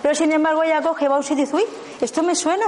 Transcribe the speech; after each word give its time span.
Pero 0.00 0.14
sin 0.14 0.32
embargo 0.32 0.62
ella 0.62 0.80
coge, 0.82 1.08
va 1.08 1.16
a 1.16 1.18
un 1.18 1.24
sitio 1.24 1.42
y 1.42 1.46
dice, 1.46 1.56
uy, 1.56 1.64
esto 2.00 2.22
me 2.22 2.34
suena, 2.34 2.66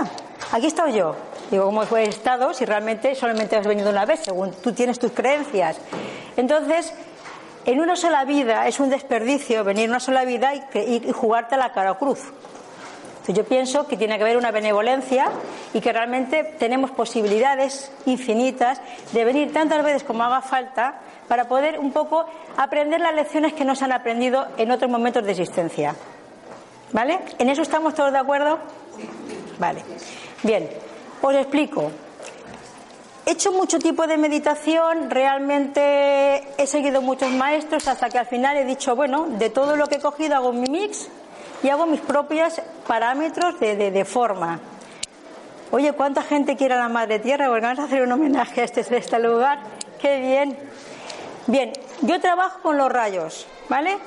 aquí 0.53 0.64
he 0.64 0.69
estado 0.69 0.89
yo. 0.89 1.17
Digo, 1.50 1.67
¿cómo 1.67 1.83
fue 1.83 2.05
estado 2.05 2.55
si 2.55 2.64
realmente 2.64 3.14
solamente 3.14 3.56
has 3.56 3.67
venido 3.67 3.91
una 3.91 4.05
vez, 4.05 4.20
según 4.25 4.53
tú 4.62 4.72
tienes 4.72 4.98
tus 4.98 5.12
creencias? 5.12 5.77
Entonces, 6.36 6.92
en 7.67 7.80
una 7.80 7.97
sola 7.97 8.25
vida 8.25 8.67
es 8.67 8.80
un 8.80 8.91
desperdicio 8.91 9.64
venir 9.64 9.89
una 9.89 10.00
sola 10.00 10.25
vida 10.25 10.52
y, 10.55 11.12
jugarte 11.12 11.55
a 11.55 11.58
la 11.58 11.72
cara 11.72 11.95
cruz. 11.95 12.20
Yo 13.27 13.45
pienso 13.45 13.86
que 13.86 13.97
tiene 13.97 14.19
que 14.19 14.25
haber 14.25 14.36
una 14.36 14.50
benevolencia 14.50 15.30
y 15.72 15.80
que 15.80 15.92
realmente 15.92 16.45
tenemos 16.58 16.91
posibilidades 16.91 17.91
infinitas 18.05 18.80
de 19.12 19.25
venir 19.25 19.50
tantas 19.50 19.83
veces 19.83 20.05
como 20.05 20.25
haga 20.25 20.42
falta 20.42 21.00
para 21.27 21.48
poder 21.48 21.78
un 21.78 21.91
poco 21.91 22.27
aprender 22.58 23.00
las 23.00 23.14
lecciones 23.14 23.55
que 23.55 23.64
nos 23.64 23.80
han 23.80 23.92
aprendido 23.92 24.47
en 24.58 24.70
otros 24.70 24.91
momentos 24.91 25.25
de 25.25 25.30
existencia. 25.30 25.95
¿Vale? 26.95 27.19
¿En 27.39 27.50
eso 27.50 27.62
estamos 27.62 27.92
todos 27.92 28.12
de 28.12 28.19
acuerdo? 28.19 28.56
Vale. 29.59 29.83
Bien, 30.45 30.70
os 31.20 31.34
explico. 31.34 31.91
He 33.27 33.33
hecho 33.33 33.51
mucho 33.51 33.81
tipo 33.81 34.06
de 34.06 34.17
meditación, 34.17 35.11
realmente 35.11 36.47
he 36.56 36.67
seguido 36.69 37.03
muchos 37.03 37.33
maestros 37.33 37.89
hasta 37.89 38.09
que 38.11 38.19
al 38.19 38.27
final 38.27 38.56
he 38.59 38.64
dicho, 38.64 38.95
bueno, 38.95 39.27
de 39.28 39.51
todo 39.51 39.75
lo 39.75 39.89
que 39.89 39.97
he 39.97 40.01
cogido 40.01 40.36
hago 40.36 40.53
mi 40.53 40.69
mix 40.69 41.09
y 41.64 41.69
hago 41.69 41.86
mis 41.86 42.01
propios 42.01 42.61
parámetros 42.86 43.58
de, 43.58 43.75
de, 43.75 43.91
de 43.91 44.05
forma. 44.05 44.61
Oye, 45.73 45.95
¿cuánta 45.95 46.23
gente 46.23 46.55
quiere 46.55 46.75
a 46.75 46.79
la 46.79 46.89
Madre 46.89 47.19
Tierra? 47.19 47.48
Porque 47.48 47.62
vamos 47.62 47.81
a 47.81 47.84
hacer 47.84 48.03
un 48.03 48.12
homenaje 48.12 48.61
a 48.61 48.64
este, 48.64 48.83
a 48.83 48.98
este 48.98 49.19
lugar. 49.19 49.58
¡Qué 50.01 50.20
bien! 50.20 50.56
Bien, 51.48 51.73
yo 52.02 52.20
trabajo 52.20 52.61
con 52.63 52.77
los 52.77 52.92
rayos, 52.92 53.48
¿vale? 53.69 53.98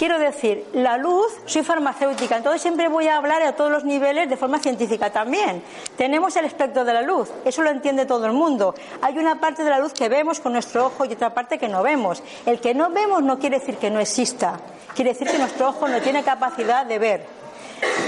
Quiero 0.00 0.18
decir, 0.18 0.66
la 0.72 0.96
luz, 0.96 1.30
soy 1.44 1.62
farmacéutica, 1.62 2.34
entonces 2.34 2.62
siempre 2.62 2.88
voy 2.88 3.06
a 3.08 3.18
hablar 3.18 3.42
a 3.42 3.54
todos 3.54 3.70
los 3.70 3.84
niveles 3.84 4.30
de 4.30 4.38
forma 4.38 4.58
científica 4.58 5.10
también. 5.10 5.62
Tenemos 5.98 6.34
el 6.36 6.46
espectro 6.46 6.86
de 6.86 6.94
la 6.94 7.02
luz, 7.02 7.28
eso 7.44 7.60
lo 7.60 7.68
entiende 7.68 8.06
todo 8.06 8.24
el 8.24 8.32
mundo. 8.32 8.74
Hay 9.02 9.18
una 9.18 9.38
parte 9.38 9.62
de 9.62 9.68
la 9.68 9.78
luz 9.78 9.92
que 9.92 10.08
vemos 10.08 10.40
con 10.40 10.54
nuestro 10.54 10.86
ojo 10.86 11.04
y 11.04 11.12
otra 11.12 11.34
parte 11.34 11.58
que 11.58 11.68
no 11.68 11.82
vemos. 11.82 12.22
El 12.46 12.62
que 12.62 12.72
no 12.72 12.88
vemos 12.88 13.22
no 13.22 13.38
quiere 13.38 13.58
decir 13.58 13.76
que 13.76 13.90
no 13.90 14.00
exista, 14.00 14.58
quiere 14.94 15.10
decir 15.12 15.28
que 15.28 15.36
nuestro 15.36 15.68
ojo 15.68 15.86
no 15.86 16.00
tiene 16.00 16.22
capacidad 16.22 16.86
de 16.86 16.98
ver. 16.98 17.26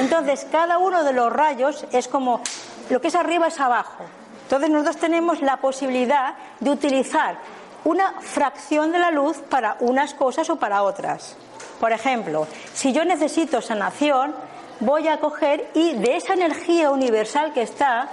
Entonces, 0.00 0.46
cada 0.50 0.78
uno 0.78 1.04
de 1.04 1.12
los 1.12 1.30
rayos 1.30 1.84
es 1.92 2.08
como 2.08 2.40
lo 2.88 3.02
que 3.02 3.08
es 3.08 3.14
arriba 3.14 3.48
es 3.48 3.60
abajo. 3.60 4.02
Entonces, 4.44 4.70
nosotros 4.70 4.96
tenemos 4.96 5.42
la 5.42 5.58
posibilidad 5.58 6.36
de 6.58 6.70
utilizar 6.70 7.36
una 7.84 8.14
fracción 8.22 8.92
de 8.92 8.98
la 8.98 9.10
luz 9.10 9.36
para 9.50 9.76
unas 9.80 10.14
cosas 10.14 10.48
o 10.48 10.56
para 10.56 10.84
otras. 10.84 11.36
Por 11.82 11.90
ejemplo, 11.90 12.46
si 12.74 12.92
yo 12.92 13.04
necesito 13.04 13.60
sanación, 13.60 14.36
voy 14.78 15.08
a 15.08 15.18
coger 15.18 15.68
y 15.74 15.94
de 15.94 16.14
esa 16.14 16.34
energía 16.34 16.92
universal 16.92 17.52
que 17.52 17.62
está, 17.62 18.08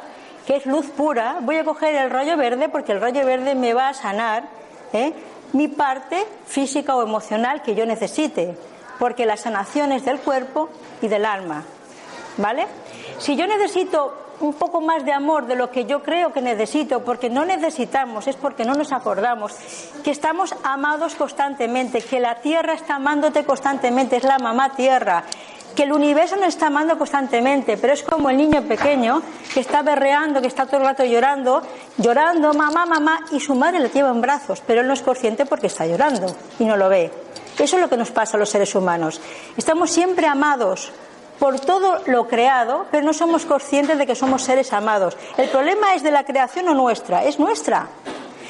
que 0.47 0.55
es 0.55 0.65
luz 0.65 0.87
pura, 0.87 1.37
voy 1.41 1.57
a 1.57 1.63
coger 1.63 1.93
el 1.93 2.09
rayo 2.09 2.35
verde 2.35 2.69
porque 2.69 2.93
el 2.93 2.99
rayo 2.99 3.23
verde 3.27 3.53
me 3.53 3.75
va 3.75 3.89
a 3.89 3.93
sanar 3.93 4.45
¿eh? 4.91 5.13
mi 5.53 5.67
parte 5.67 6.25
física 6.47 6.95
o 6.95 7.03
emocional 7.03 7.61
que 7.61 7.75
yo 7.75 7.85
necesite, 7.85 8.57
porque 8.97 9.27
la 9.27 9.37
sanación 9.37 9.91
es 9.91 10.03
del 10.03 10.17
cuerpo 10.17 10.71
y 11.03 11.07
del 11.07 11.23
alma. 11.23 11.63
¿Vale? 12.37 12.65
Si 13.19 13.35
yo 13.35 13.45
necesito 13.45 14.28
un 14.41 14.53
poco 14.53 14.81
más 14.81 15.05
de 15.05 15.13
amor 15.13 15.45
de 15.45 15.55
lo 15.55 15.69
que 15.69 15.85
yo 15.85 16.01
creo 16.01 16.31
que 16.31 16.41
necesito, 16.41 17.03
porque 17.03 17.29
no 17.29 17.45
necesitamos, 17.45 18.27
es 18.27 18.35
porque 18.35 18.65
no 18.65 18.73
nos 18.73 18.91
acordamos, 18.91 19.53
que 20.03 20.11
estamos 20.11 20.55
amados 20.63 21.15
constantemente, 21.15 22.01
que 22.01 22.19
la 22.19 22.35
tierra 22.35 22.73
está 22.73 22.95
amándote 22.95 23.43
constantemente, 23.43 24.17
es 24.17 24.23
la 24.23 24.39
mamá 24.39 24.75
tierra, 24.75 25.23
que 25.75 25.83
el 25.83 25.93
universo 25.93 26.35
nos 26.35 26.49
está 26.49 26.67
amando 26.67 26.97
constantemente, 26.97 27.77
pero 27.77 27.93
es 27.93 28.03
como 28.03 28.29
el 28.29 28.37
niño 28.37 28.63
pequeño 28.63 29.21
que 29.53 29.59
está 29.59 29.81
berreando, 29.81 30.41
que 30.41 30.47
está 30.47 30.65
todo 30.65 30.77
el 30.77 30.87
rato 30.87 31.05
llorando, 31.05 31.61
llorando, 31.97 32.53
mamá, 32.53 32.85
mamá, 32.85 33.19
y 33.31 33.39
su 33.39 33.55
madre 33.55 33.79
le 33.79 33.89
lleva 33.89 34.09
en 34.09 34.21
brazos, 34.21 34.61
pero 34.65 34.81
él 34.81 34.87
no 34.87 34.93
es 34.93 35.01
consciente 35.01 35.45
porque 35.45 35.67
está 35.67 35.85
llorando 35.85 36.35
y 36.59 36.65
no 36.65 36.75
lo 36.75 36.89
ve. 36.89 37.11
Eso 37.57 37.75
es 37.75 37.81
lo 37.81 37.89
que 37.89 37.97
nos 37.97 38.11
pasa 38.11 38.37
a 38.37 38.39
los 38.39 38.49
seres 38.49 38.73
humanos. 38.73 39.19
Estamos 39.57 39.91
siempre 39.91 40.27
amados, 40.27 40.91
por 41.39 41.59
todo 41.59 41.99
lo 42.05 42.27
creado, 42.27 42.85
pero 42.91 43.05
no 43.05 43.13
somos 43.13 43.45
conscientes 43.45 43.97
de 43.97 44.05
que 44.05 44.15
somos 44.15 44.43
seres 44.43 44.73
amados. 44.73 45.17
El 45.37 45.49
problema 45.49 45.95
es 45.95 46.03
de 46.03 46.11
la 46.11 46.25
creación 46.25 46.67
o 46.67 46.73
nuestra, 46.73 47.23
es 47.23 47.39
nuestra. 47.39 47.87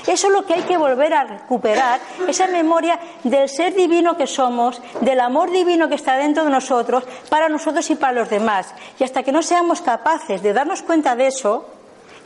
Eso 0.08 0.28
es 0.28 0.34
lo 0.34 0.46
que 0.46 0.56
hay 0.56 0.64
que 0.64 0.78
volver 0.78 1.14
a 1.14 1.24
recuperar, 1.24 2.00
esa 2.28 2.48
memoria 2.48 3.00
del 3.24 3.48
ser 3.48 3.76
divino 3.76 4.18
que 4.18 4.26
somos, 4.26 4.82
del 5.02 5.20
amor 5.20 5.52
divino 5.52 5.88
que 5.88 5.96
está 5.96 6.18
dentro 6.18 6.44
de 6.44 6.50
nosotros, 6.50 7.04
para 7.30 7.48
nosotros 7.48 7.88
y 7.92 7.96
para 7.96 8.14
los 8.14 8.30
demás. 8.30 8.74
Y 8.98 9.04
hasta 9.04 9.22
que 9.22 9.32
no 9.32 9.44
seamos 9.44 9.82
capaces 9.82 10.42
de 10.42 10.54
darnos 10.54 10.82
cuenta 10.82 11.16
de 11.16 11.28
eso, 11.28 11.68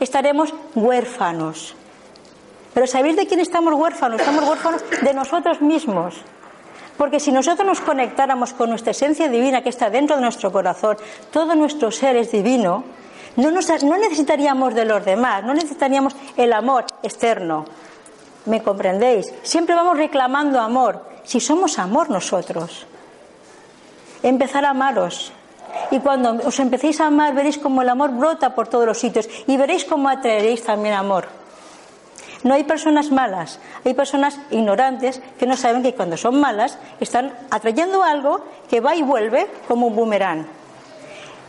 estaremos 0.00 0.54
huérfanos. 0.74 1.74
Pero 2.72 2.86
¿sabéis 2.86 3.16
de 3.16 3.26
quién 3.26 3.40
estamos 3.40 3.74
huérfanos? 3.74 4.18
Estamos 4.20 4.48
huérfanos 4.48 4.82
de 5.02 5.12
nosotros 5.12 5.60
mismos. 5.60 6.14
Porque 6.96 7.18
si 7.18 7.32
nosotros 7.32 7.66
nos 7.66 7.80
conectáramos 7.80 8.52
con 8.52 8.70
nuestra 8.70 8.92
esencia 8.92 9.28
divina 9.28 9.62
que 9.62 9.68
está 9.68 9.90
dentro 9.90 10.16
de 10.16 10.22
nuestro 10.22 10.52
corazón, 10.52 10.96
todo 11.32 11.54
nuestro 11.54 11.90
ser 11.90 12.16
es 12.16 12.30
divino, 12.30 12.84
no, 13.36 13.50
nos, 13.50 13.82
no 13.82 13.96
necesitaríamos 13.98 14.74
de 14.74 14.84
los 14.84 15.04
demás, 15.04 15.42
no 15.42 15.54
necesitaríamos 15.54 16.14
el 16.36 16.52
amor 16.52 16.86
externo. 17.02 17.64
¿Me 18.46 18.62
comprendéis? 18.62 19.32
Siempre 19.42 19.74
vamos 19.74 19.96
reclamando 19.96 20.60
amor. 20.60 21.02
Si 21.24 21.40
somos 21.40 21.78
amor 21.78 22.10
nosotros. 22.10 22.86
Empezar 24.22 24.64
a 24.64 24.70
amaros. 24.70 25.32
Y 25.90 25.98
cuando 25.98 26.46
os 26.46 26.60
empecéis 26.60 27.00
a 27.00 27.06
amar, 27.06 27.34
veréis 27.34 27.58
como 27.58 27.82
el 27.82 27.88
amor 27.88 28.12
brota 28.12 28.54
por 28.54 28.68
todos 28.68 28.86
los 28.86 28.98
sitios 28.98 29.28
y 29.46 29.56
veréis 29.56 29.84
cómo 29.84 30.08
atraeréis 30.08 30.62
también 30.62 30.94
amor. 30.94 31.26
No 32.44 32.54
hay 32.54 32.64
personas 32.64 33.10
malas, 33.10 33.58
hay 33.84 33.94
personas 33.94 34.38
ignorantes 34.50 35.20
que 35.38 35.46
no 35.46 35.56
saben 35.56 35.82
que 35.82 35.94
cuando 35.94 36.18
son 36.18 36.38
malas 36.40 36.78
están 37.00 37.32
atrayendo 37.50 38.02
algo 38.02 38.44
que 38.68 38.80
va 38.80 38.94
y 38.94 39.02
vuelve 39.02 39.48
como 39.66 39.86
un 39.86 39.96
boomerang. 39.96 40.46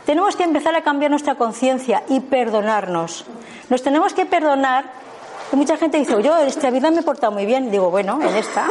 Tenemos 0.06 0.36
que 0.36 0.44
empezar 0.44 0.74
a 0.74 0.82
cambiar 0.82 1.10
nuestra 1.10 1.34
conciencia 1.34 2.02
y 2.08 2.20
perdonarnos. 2.20 3.26
Nos 3.68 3.82
tenemos 3.82 4.14
que 4.14 4.24
perdonar. 4.24 4.84
Mucha 5.52 5.76
gente 5.76 5.98
dice, 5.98 6.22
yo 6.22 6.38
en 6.38 6.46
esta 6.46 6.70
vida 6.70 6.90
me 6.90 7.00
he 7.00 7.02
portado 7.02 7.32
muy 7.32 7.44
bien. 7.44 7.70
Digo, 7.70 7.90
bueno, 7.90 8.18
en 8.22 8.34
esta. 8.34 8.66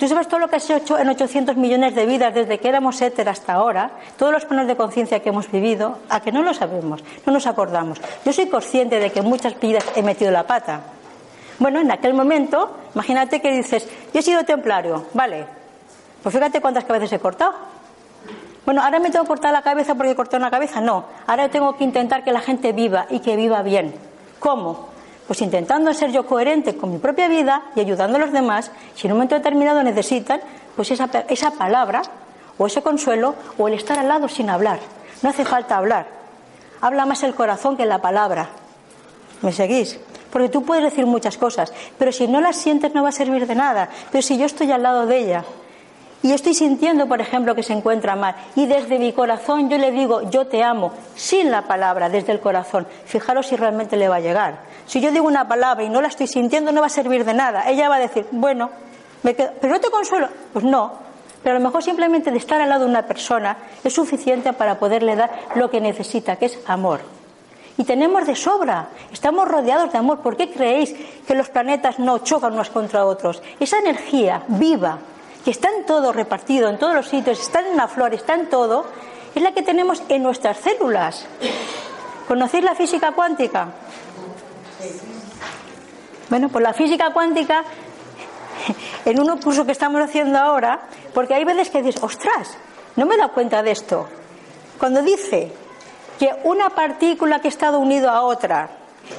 Tú 0.00 0.08
sabes 0.08 0.26
todo 0.28 0.40
lo 0.40 0.48
que 0.48 0.56
has 0.56 0.70
hecho 0.70 0.98
en 0.98 1.08
800 1.08 1.56
millones 1.56 1.94
de 1.94 2.06
vidas 2.06 2.32
desde 2.32 2.58
que 2.58 2.68
éramos 2.68 3.02
éter 3.02 3.28
hasta 3.28 3.54
ahora, 3.54 3.90
todos 4.16 4.32
los 4.32 4.44
planos 4.44 4.68
de 4.68 4.76
conciencia 4.76 5.20
que 5.20 5.28
hemos 5.28 5.50
vivido, 5.50 5.98
a 6.08 6.20
que 6.20 6.32
no 6.32 6.42
lo 6.42 6.54
sabemos, 6.54 7.02
no 7.26 7.32
nos 7.32 7.46
acordamos. 7.46 8.00
Yo 8.24 8.32
soy 8.32 8.46
consciente 8.46 9.00
de 9.00 9.10
que 9.10 9.18
en 9.18 9.26
muchas 9.26 9.58
vidas 9.58 9.84
he 9.96 10.02
metido 10.02 10.30
la 10.30 10.46
pata. 10.46 10.80
Bueno, 11.58 11.80
en 11.80 11.90
aquel 11.90 12.14
momento, 12.14 12.70
imagínate 12.94 13.40
que 13.40 13.50
dices, 13.52 13.86
yo 14.12 14.20
he 14.20 14.22
sido 14.22 14.44
templario, 14.44 15.06
vale, 15.12 15.46
pues 16.22 16.34
fíjate 16.34 16.60
cuántas 16.60 16.84
cabezas 16.84 17.12
he 17.12 17.18
cortado. 17.18 17.52
Bueno, 18.64 18.82
ahora 18.82 18.98
me 18.98 19.10
tengo 19.10 19.24
que 19.24 19.28
cortar 19.28 19.52
la 19.52 19.62
cabeza 19.62 19.94
porque 19.94 20.14
cortado 20.14 20.42
una 20.42 20.50
cabeza. 20.50 20.80
No, 20.80 21.06
ahora 21.26 21.48
tengo 21.48 21.76
que 21.76 21.84
intentar 21.84 22.22
que 22.22 22.32
la 22.32 22.40
gente 22.40 22.72
viva 22.72 23.06
y 23.08 23.20
que 23.20 23.34
viva 23.34 23.62
bien. 23.62 23.94
¿Cómo? 24.38 24.88
Pues 25.26 25.40
intentando 25.40 25.92
ser 25.94 26.12
yo 26.12 26.26
coherente 26.26 26.76
con 26.76 26.92
mi 26.92 26.98
propia 26.98 27.28
vida 27.28 27.62
y 27.74 27.80
ayudando 27.80 28.16
a 28.16 28.20
los 28.20 28.32
demás, 28.32 28.70
si 28.94 29.06
en 29.06 29.12
un 29.12 29.18
momento 29.18 29.34
determinado 29.34 29.82
necesitan, 29.82 30.40
pues 30.76 30.90
esa, 30.90 31.08
esa 31.28 31.52
palabra 31.52 32.02
o 32.58 32.66
ese 32.66 32.82
consuelo 32.82 33.34
o 33.56 33.68
el 33.68 33.74
estar 33.74 33.98
al 33.98 34.08
lado 34.08 34.28
sin 34.28 34.50
hablar. 34.50 34.80
No 35.22 35.30
hace 35.30 35.44
falta 35.44 35.76
hablar. 35.76 36.06
Habla 36.80 37.06
más 37.06 37.22
el 37.22 37.34
corazón 37.34 37.76
que 37.76 37.86
la 37.86 38.02
palabra. 38.02 38.48
¿Me 39.40 39.52
seguís? 39.52 39.98
Porque 40.30 40.48
tú 40.48 40.62
puedes 40.62 40.84
decir 40.84 41.06
muchas 41.06 41.38
cosas, 41.38 41.72
pero 41.98 42.12
si 42.12 42.28
no 42.28 42.40
las 42.40 42.56
sientes 42.56 42.94
no 42.94 43.02
va 43.02 43.08
a 43.08 43.12
servir 43.12 43.46
de 43.46 43.54
nada. 43.54 43.88
Pero 44.10 44.22
si 44.22 44.36
yo 44.36 44.46
estoy 44.46 44.70
al 44.72 44.82
lado 44.82 45.06
de 45.06 45.18
ella 45.18 45.44
y 46.22 46.32
estoy 46.32 46.54
sintiendo, 46.54 47.06
por 47.06 47.20
ejemplo, 47.20 47.54
que 47.54 47.62
se 47.62 47.72
encuentra 47.72 48.16
mal 48.16 48.34
y 48.56 48.66
desde 48.66 48.98
mi 48.98 49.12
corazón 49.12 49.70
yo 49.70 49.78
le 49.78 49.90
digo 49.90 50.28
yo 50.30 50.46
te 50.46 50.62
amo, 50.62 50.92
sin 51.14 51.50
la 51.50 51.62
palabra, 51.62 52.08
desde 52.08 52.32
el 52.32 52.40
corazón, 52.40 52.86
fijaros 53.06 53.46
si 53.46 53.56
realmente 53.56 53.96
le 53.96 54.08
va 54.08 54.16
a 54.16 54.20
llegar. 54.20 54.60
Si 54.86 55.00
yo 55.00 55.10
digo 55.10 55.26
una 55.26 55.48
palabra 55.48 55.84
y 55.84 55.88
no 55.88 56.00
la 56.00 56.08
estoy 56.08 56.26
sintiendo 56.26 56.72
no 56.72 56.80
va 56.80 56.86
a 56.86 56.90
servir 56.90 57.24
de 57.24 57.34
nada. 57.34 57.68
Ella 57.68 57.88
va 57.88 57.96
a 57.96 58.00
decir, 58.00 58.26
bueno, 58.30 58.70
me 59.22 59.34
quedo, 59.34 59.52
pero 59.60 59.74
no 59.74 59.80
te 59.80 59.90
consuelo. 59.90 60.28
Pues 60.52 60.64
no, 60.64 60.92
pero 61.42 61.56
a 61.56 61.58
lo 61.58 61.64
mejor 61.64 61.82
simplemente 61.82 62.30
de 62.30 62.38
estar 62.38 62.60
al 62.60 62.68
lado 62.68 62.84
de 62.84 62.90
una 62.90 63.06
persona 63.06 63.56
es 63.84 63.92
suficiente 63.92 64.52
para 64.52 64.78
poderle 64.78 65.16
dar 65.16 65.30
lo 65.54 65.70
que 65.70 65.80
necesita, 65.80 66.36
que 66.36 66.46
es 66.46 66.58
amor. 66.66 67.00
Y 67.78 67.84
tenemos 67.84 68.26
de 68.26 68.34
sobra, 68.34 68.88
estamos 69.12 69.46
rodeados 69.46 69.92
de 69.92 69.98
amor. 69.98 70.18
¿Por 70.18 70.36
qué 70.36 70.50
creéis 70.50 70.94
que 71.26 71.34
los 71.34 71.48
planetas 71.48 72.00
no 72.00 72.18
chocan 72.18 72.52
unos 72.52 72.70
contra 72.70 73.06
otros? 73.06 73.40
Esa 73.60 73.78
energía 73.78 74.42
viva, 74.48 74.98
que 75.44 75.52
está 75.52 75.70
en 75.70 75.86
todo 75.86 76.12
repartido, 76.12 76.68
en 76.68 76.76
todos 76.76 76.92
los 76.92 77.08
sitios, 77.08 77.38
está 77.38 77.60
en 77.60 77.76
la 77.76 77.86
flor, 77.86 78.12
está 78.14 78.34
en 78.34 78.50
todo, 78.50 78.84
es 79.32 79.40
la 79.40 79.52
que 79.52 79.62
tenemos 79.62 80.02
en 80.08 80.24
nuestras 80.24 80.56
células. 80.58 81.24
¿Conocéis 82.26 82.64
la 82.64 82.74
física 82.74 83.12
cuántica? 83.12 83.68
Bueno, 86.28 86.48
pues 86.48 86.62
la 86.64 86.74
física 86.74 87.12
cuántica, 87.12 87.62
en 89.04 89.20
un 89.20 89.38
curso 89.38 89.64
que 89.64 89.72
estamos 89.72 90.02
haciendo 90.02 90.36
ahora, 90.36 90.80
porque 91.14 91.34
hay 91.34 91.44
veces 91.44 91.70
que 91.70 91.80
dices, 91.80 92.02
ostras, 92.02 92.58
no 92.96 93.06
me 93.06 93.14
he 93.14 93.18
dado 93.18 93.32
cuenta 93.32 93.62
de 93.62 93.70
esto. 93.70 94.08
Cuando 94.80 95.00
dice 95.00 95.52
que 96.18 96.34
una 96.44 96.70
partícula 96.70 97.40
que 97.40 97.48
ha 97.48 97.50
estado 97.50 97.78
unida 97.78 98.12
a 98.12 98.22
otra 98.22 98.70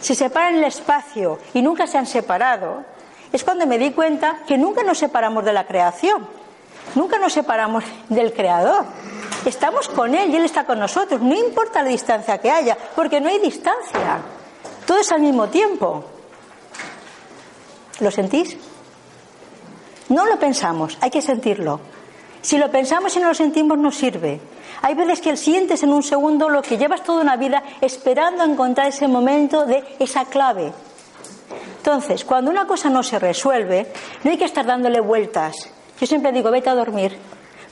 se 0.01 0.15
separa 0.15 0.49
en 0.49 0.57
el 0.57 0.65
espacio 0.65 1.39
y 1.53 1.61
nunca 1.61 1.87
se 1.87 1.97
han 1.97 2.05
separado, 2.05 2.83
es 3.31 3.43
cuando 3.43 3.65
me 3.65 3.77
di 3.77 3.91
cuenta 3.91 4.39
que 4.47 4.57
nunca 4.57 4.83
nos 4.83 4.97
separamos 4.97 5.45
de 5.45 5.53
la 5.53 5.65
creación, 5.65 6.27
nunca 6.95 7.17
nos 7.17 7.33
separamos 7.33 7.83
del 8.09 8.33
creador. 8.33 8.85
Estamos 9.45 9.87
con 9.87 10.13
él 10.15 10.31
y 10.31 10.35
él 10.35 10.43
está 10.43 10.65
con 10.65 10.79
nosotros, 10.79 11.21
no 11.21 11.35
importa 11.35 11.81
la 11.81 11.89
distancia 11.89 12.37
que 12.39 12.51
haya, 12.51 12.77
porque 12.95 13.21
no 13.21 13.29
hay 13.29 13.39
distancia, 13.39 14.19
todo 14.85 14.99
es 14.99 15.11
al 15.11 15.21
mismo 15.21 15.47
tiempo. 15.47 16.03
¿Lo 17.99 18.11
sentís? 18.11 18.57
No 20.09 20.25
lo 20.25 20.39
pensamos, 20.39 20.97
hay 21.01 21.09
que 21.09 21.21
sentirlo. 21.21 21.79
Si 22.41 22.57
lo 22.57 22.71
pensamos 22.71 23.15
y 23.15 23.19
no 23.19 23.27
lo 23.27 23.33
sentimos, 23.33 23.77
no 23.77 23.91
sirve. 23.91 24.39
Hay 24.81 24.95
veces 24.95 25.21
que 25.21 25.35
sientes 25.35 25.83
en 25.83 25.91
un 25.91 26.03
segundo 26.03 26.49
lo 26.49 26.61
que 26.61 26.77
llevas 26.77 27.03
toda 27.03 27.21
una 27.21 27.35
vida 27.35 27.63
esperando 27.81 28.43
encontrar 28.43 28.87
ese 28.87 29.07
momento 29.07 29.65
de 29.65 29.83
esa 29.99 30.25
clave. 30.25 30.71
Entonces, 31.77 32.23
cuando 32.23 32.51
una 32.51 32.67
cosa 32.67 32.89
no 32.89 33.03
se 33.03 33.19
resuelve, 33.19 33.91
no 34.23 34.31
hay 34.31 34.37
que 34.37 34.45
estar 34.45 34.65
dándole 34.65 34.99
vueltas. 34.99 35.55
Yo 35.99 36.07
siempre 36.07 36.31
digo, 36.31 36.51
vete 36.51 36.69
a 36.69 36.75
dormir, 36.75 37.17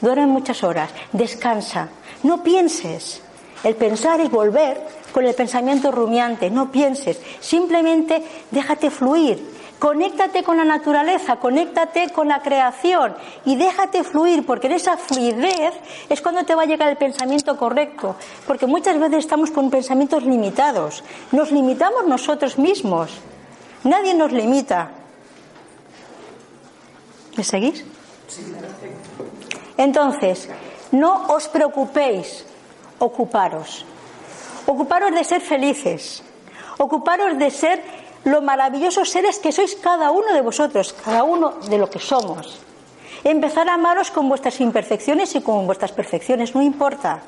duerme 0.02 0.26
muchas 0.28 0.64
horas, 0.64 0.90
descansa, 1.14 1.90
no 2.24 2.44
pienses. 2.44 3.22
El 3.64 3.76
pensar 3.76 4.20
es 4.20 4.30
volver 4.30 4.82
con 5.12 5.26
el 5.26 5.34
pensamiento 5.34 5.92
rumiante, 5.92 6.50
no 6.50 6.72
pienses, 6.72 7.20
simplemente 7.40 8.22
déjate 8.52 8.92
fluir, 8.92 9.57
Conéctate 9.80 10.44
con 10.44 10.58
la 10.58 10.66
naturaleza, 10.66 11.36
conéctate 11.36 12.10
con 12.10 12.28
la 12.28 12.42
creación 12.42 13.16
y 13.46 13.56
déjate 13.56 14.04
fluir, 14.04 14.44
porque 14.44 14.66
en 14.66 14.74
esa 14.74 14.98
fluidez 14.98 15.74
es 16.10 16.20
cuando 16.20 16.44
te 16.46 16.56
va 16.56 16.64
a 16.64 16.66
llegar 16.66 16.90
el 16.90 16.98
pensamiento 16.98 17.56
correcto, 17.58 18.16
porque 18.48 18.66
muchas 18.66 19.00
veces 19.00 19.20
estamos 19.20 19.52
con 19.52 19.70
pensamientos 19.70 20.24
limitados, 20.24 21.04
nos 21.32 21.52
limitamos 21.52 22.08
nosotros 22.08 22.58
mismos, 22.58 23.12
nadie 23.84 24.16
nos 24.16 24.32
limita. 24.32 24.90
¿Me 27.36 27.44
seguís? 27.44 27.86
Entonces, 29.78 30.50
no 30.92 31.28
os 31.28 31.48
preocupéis, 31.48 32.46
ocuparos. 32.98 33.86
Ocuparos 34.66 35.14
de 35.14 35.24
ser 35.24 35.42
felices, 35.42 36.24
ocuparos 36.80 37.38
de 37.38 37.52
ser 37.52 38.07
lo 38.28 38.42
maravillosos 38.42 39.10
seres 39.10 39.40
que 39.40 39.56
sois 39.56 39.80
cada 39.80 40.12
uno 40.12 40.36
de 40.36 40.44
vosotros, 40.44 40.92
cada 40.92 41.24
uno 41.24 41.64
de 41.72 41.80
lo 41.80 41.88
que 41.90 42.00
somos. 42.00 42.60
Empezar 43.24 43.70
a 43.70 43.80
amaros 43.80 44.12
con 44.12 44.28
vuestras 44.28 44.60
imperfecciones 44.60 45.34
y 45.36 45.42
con 45.42 45.66
vuestras 45.66 45.94
perfecciones, 45.94 46.54
no 46.54 46.62
importa. 46.62 47.24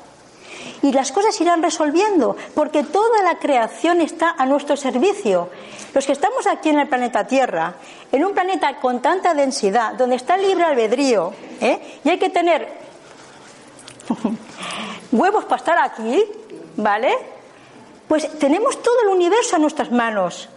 Y 0.82 0.92
las 0.92 1.10
cosas 1.10 1.40
irán 1.40 1.62
resolviendo, 1.62 2.36
porque 2.54 2.84
toda 2.84 3.22
la 3.22 3.38
creación 3.38 4.00
está 4.00 4.34
a 4.36 4.44
nuestro 4.44 4.76
servicio. 4.76 5.48
Los 5.94 6.04
que 6.04 6.12
estamos 6.12 6.46
aquí 6.46 6.68
en 6.68 6.80
el 6.80 6.88
planeta 6.88 7.26
Tierra, 7.26 7.74
en 8.12 8.24
un 8.24 8.32
planeta 8.32 8.78
con 8.78 9.00
tanta 9.00 9.32
densidad, 9.32 9.94
donde 9.94 10.16
está 10.16 10.36
libre 10.36 10.64
albedrío, 10.64 11.32
¿eh? 11.60 12.00
y 12.04 12.10
hay 12.10 12.18
que 12.18 12.28
tener 12.28 12.68
huevos 15.12 15.44
para 15.44 15.56
estar 15.56 15.78
aquí, 15.78 16.24
¿vale? 16.76 17.16
Pues 18.06 18.38
tenemos 18.38 18.82
todo 18.82 19.00
el 19.02 19.08
universo 19.08 19.56
a 19.56 19.58
nuestras 19.58 19.90
manos 19.90 20.48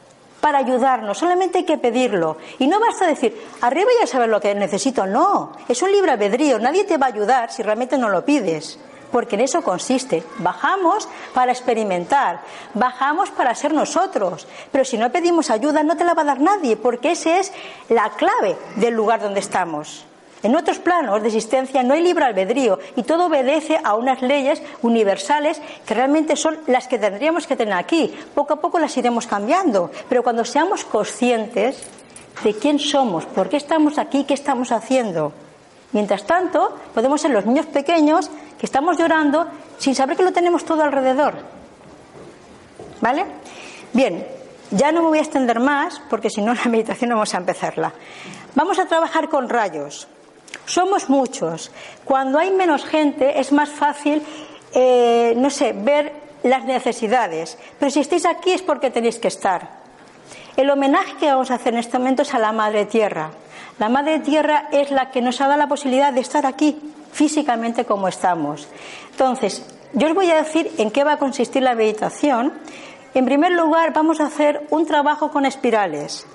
para 0.43 0.57
ayudarnos, 0.57 1.17
solamente 1.17 1.59
hay 1.59 1.63
que 1.63 1.77
pedirlo. 1.77 2.35
Y 2.59 2.67
no 2.67 2.77
basta 2.77 3.07
decir, 3.07 3.33
arriba 3.61 3.89
ya 3.97 4.05
sabes 4.05 4.27
lo 4.27 4.41
que 4.41 4.53
necesito, 4.53 5.07
no, 5.07 5.53
es 5.69 5.81
un 5.81 5.89
libre 5.89 6.11
albedrío, 6.11 6.59
nadie 6.59 6.83
te 6.83 6.97
va 6.97 7.05
a 7.05 7.09
ayudar 7.11 7.49
si 7.49 7.63
realmente 7.63 7.97
no 7.97 8.09
lo 8.09 8.25
pides, 8.25 8.77
porque 9.09 9.35
en 9.35 9.41
eso 9.41 9.61
consiste. 9.61 10.21
Bajamos 10.39 11.07
para 11.33 11.53
experimentar, 11.53 12.41
bajamos 12.73 13.31
para 13.31 13.55
ser 13.55 13.73
nosotros, 13.73 14.45
pero 14.69 14.83
si 14.83 14.97
no 14.97 15.13
pedimos 15.13 15.49
ayuda 15.49 15.81
no 15.81 15.95
te 15.95 16.03
la 16.03 16.13
va 16.13 16.23
a 16.23 16.25
dar 16.25 16.41
nadie, 16.41 16.75
porque 16.75 17.11
esa 17.11 17.39
es 17.39 17.53
la 17.87 18.09
clave 18.09 18.57
del 18.75 18.95
lugar 18.95 19.21
donde 19.21 19.39
estamos. 19.39 20.05
En 20.43 20.57
otros 20.57 20.79
planos 20.79 21.21
de 21.21 21.29
existencia 21.29 21.83
no 21.83 21.93
hay 21.93 22.03
libre 22.03 22.25
albedrío 22.25 22.77
y 22.97 23.03
todo 23.03 23.27
obedece 23.27 23.79
a 23.81 23.95
unas 23.95 24.21
leyes 24.21 24.61
universales 24.81 25.61
que 25.85 25.93
realmente 25.93 26.35
son 26.35 26.59
las 26.67 26.87
que 26.87 26.99
tendríamos 26.99 27.47
que 27.47 27.55
tener 27.55 27.73
aquí. 27.73 28.13
Poco 28.35 28.53
a 28.53 28.61
poco 28.61 28.77
las 28.77 28.95
iremos 28.97 29.25
cambiando, 29.25 29.89
pero 30.09 30.21
cuando 30.21 30.43
seamos 30.43 30.83
conscientes 30.83 31.81
de 32.43 32.53
quién 32.55 32.77
somos, 32.77 33.25
por 33.25 33.47
qué 33.47 33.55
estamos 33.55 33.97
aquí, 33.97 34.25
qué 34.25 34.33
estamos 34.33 34.73
haciendo. 34.73 35.31
Mientras 35.93 36.25
tanto, 36.25 36.77
podemos 36.93 37.21
ser 37.21 37.31
los 37.31 37.45
niños 37.45 37.67
pequeños 37.67 38.29
que 38.59 38.65
estamos 38.65 38.97
llorando 38.97 39.47
sin 39.77 39.95
saber 39.95 40.17
que 40.17 40.23
lo 40.23 40.33
tenemos 40.33 40.65
todo 40.65 40.83
alrededor. 40.83 41.35
¿Vale? 42.99 43.25
Bien, 43.93 44.27
ya 44.71 44.91
no 44.91 45.03
me 45.03 45.07
voy 45.07 45.19
a 45.19 45.21
extender 45.21 45.61
más 45.61 46.01
porque 46.09 46.29
si 46.29 46.41
no 46.41 46.53
la 46.65 46.65
meditación 46.65 47.11
no 47.11 47.15
vamos 47.15 47.33
a 47.33 47.37
empezarla. 47.37 47.93
Vamos 48.55 48.77
a 48.79 48.87
trabajar 48.87 49.29
con 49.29 49.47
rayos. 49.47 50.07
Somos 50.65 51.09
muchos. 51.09 51.71
Cuando 52.05 52.39
hay 52.39 52.51
menos 52.51 52.85
gente 52.85 53.39
es 53.39 53.51
más 53.51 53.69
fácil, 53.69 54.21
eh, 54.73 55.33
no 55.37 55.49
sé, 55.49 55.73
ver 55.73 56.13
las 56.43 56.65
necesidades. 56.65 57.57
Pero 57.79 57.91
si 57.91 57.99
estáis 57.99 58.25
aquí 58.25 58.51
es 58.51 58.61
porque 58.61 58.89
tenéis 58.89 59.19
que 59.19 59.27
estar. 59.27 59.83
El 60.55 60.69
homenaje 60.69 61.15
que 61.17 61.27
vamos 61.27 61.51
a 61.51 61.55
hacer 61.55 61.73
en 61.73 61.79
este 61.79 61.97
momento 61.97 62.21
es 62.21 62.33
a 62.33 62.39
la 62.39 62.51
Madre 62.51 62.85
Tierra. 62.85 63.31
La 63.79 63.89
Madre 63.89 64.19
Tierra 64.19 64.69
es 64.71 64.91
la 64.91 65.09
que 65.09 65.21
nos 65.21 65.41
ha 65.41 65.47
dado 65.47 65.57
la 65.57 65.67
posibilidad 65.67 66.13
de 66.13 66.21
estar 66.21 66.45
aquí 66.45 66.79
físicamente 67.11 67.85
como 67.85 68.07
estamos. 68.07 68.67
Entonces, 69.11 69.65
yo 69.93 70.07
os 70.07 70.13
voy 70.13 70.29
a 70.29 70.35
decir 70.35 70.71
en 70.77 70.91
qué 70.91 71.03
va 71.03 71.13
a 71.13 71.17
consistir 71.17 71.63
la 71.63 71.75
meditación. 71.75 72.53
En 73.13 73.25
primer 73.25 73.51
lugar, 73.51 73.93
vamos 73.93 74.19
a 74.19 74.25
hacer 74.25 74.65
un 74.69 74.85
trabajo 74.85 75.31
con 75.31 75.45
espirales. 75.45 76.25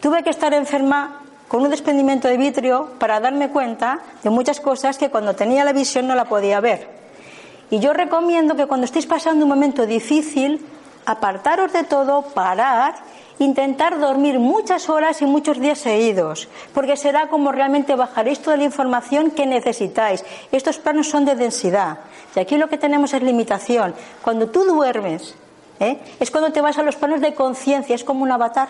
Tuve 0.00 0.22
que 0.22 0.30
estar 0.30 0.54
enferma 0.54 1.22
con 1.48 1.62
un 1.62 1.70
desprendimiento 1.70 2.28
de 2.28 2.36
vitrio 2.36 2.90
para 2.98 3.20
darme 3.20 3.48
cuenta 3.50 4.00
de 4.22 4.30
muchas 4.30 4.60
cosas 4.60 4.98
que 4.98 5.10
cuando 5.10 5.34
tenía 5.34 5.64
la 5.64 5.72
visión 5.72 6.06
no 6.06 6.14
la 6.14 6.26
podía 6.26 6.60
ver. 6.60 6.88
Y 7.70 7.80
yo 7.80 7.92
recomiendo 7.92 8.54
que 8.54 8.66
cuando 8.66 8.84
estéis 8.84 9.06
pasando 9.06 9.44
un 9.44 9.48
momento 9.48 9.86
difícil, 9.86 10.64
apartaros 11.04 11.72
de 11.72 11.84
todo, 11.84 12.22
parar, 12.22 12.94
intentar 13.38 13.98
dormir 13.98 14.38
muchas 14.38 14.88
horas 14.88 15.22
y 15.22 15.26
muchos 15.26 15.58
días 15.58 15.78
seguidos, 15.78 16.48
porque 16.74 16.96
será 16.96 17.28
como 17.28 17.52
realmente 17.52 17.94
bajaréis 17.94 18.40
toda 18.40 18.56
la 18.56 18.64
información 18.64 19.30
que 19.30 19.46
necesitáis. 19.46 20.24
Estos 20.52 20.78
planos 20.78 21.08
son 21.08 21.24
de 21.24 21.34
densidad 21.34 21.98
y 22.34 22.40
aquí 22.40 22.56
lo 22.56 22.68
que 22.68 22.78
tenemos 22.78 23.12
es 23.14 23.22
limitación. 23.22 23.94
Cuando 24.22 24.48
tú 24.48 24.64
duermes, 24.64 25.34
¿eh? 25.80 25.98
es 26.20 26.30
cuando 26.30 26.52
te 26.52 26.60
vas 26.60 26.78
a 26.78 26.82
los 26.82 26.96
planos 26.96 27.20
de 27.20 27.34
conciencia, 27.34 27.94
es 27.94 28.04
como 28.04 28.22
un 28.22 28.32
avatar. 28.32 28.68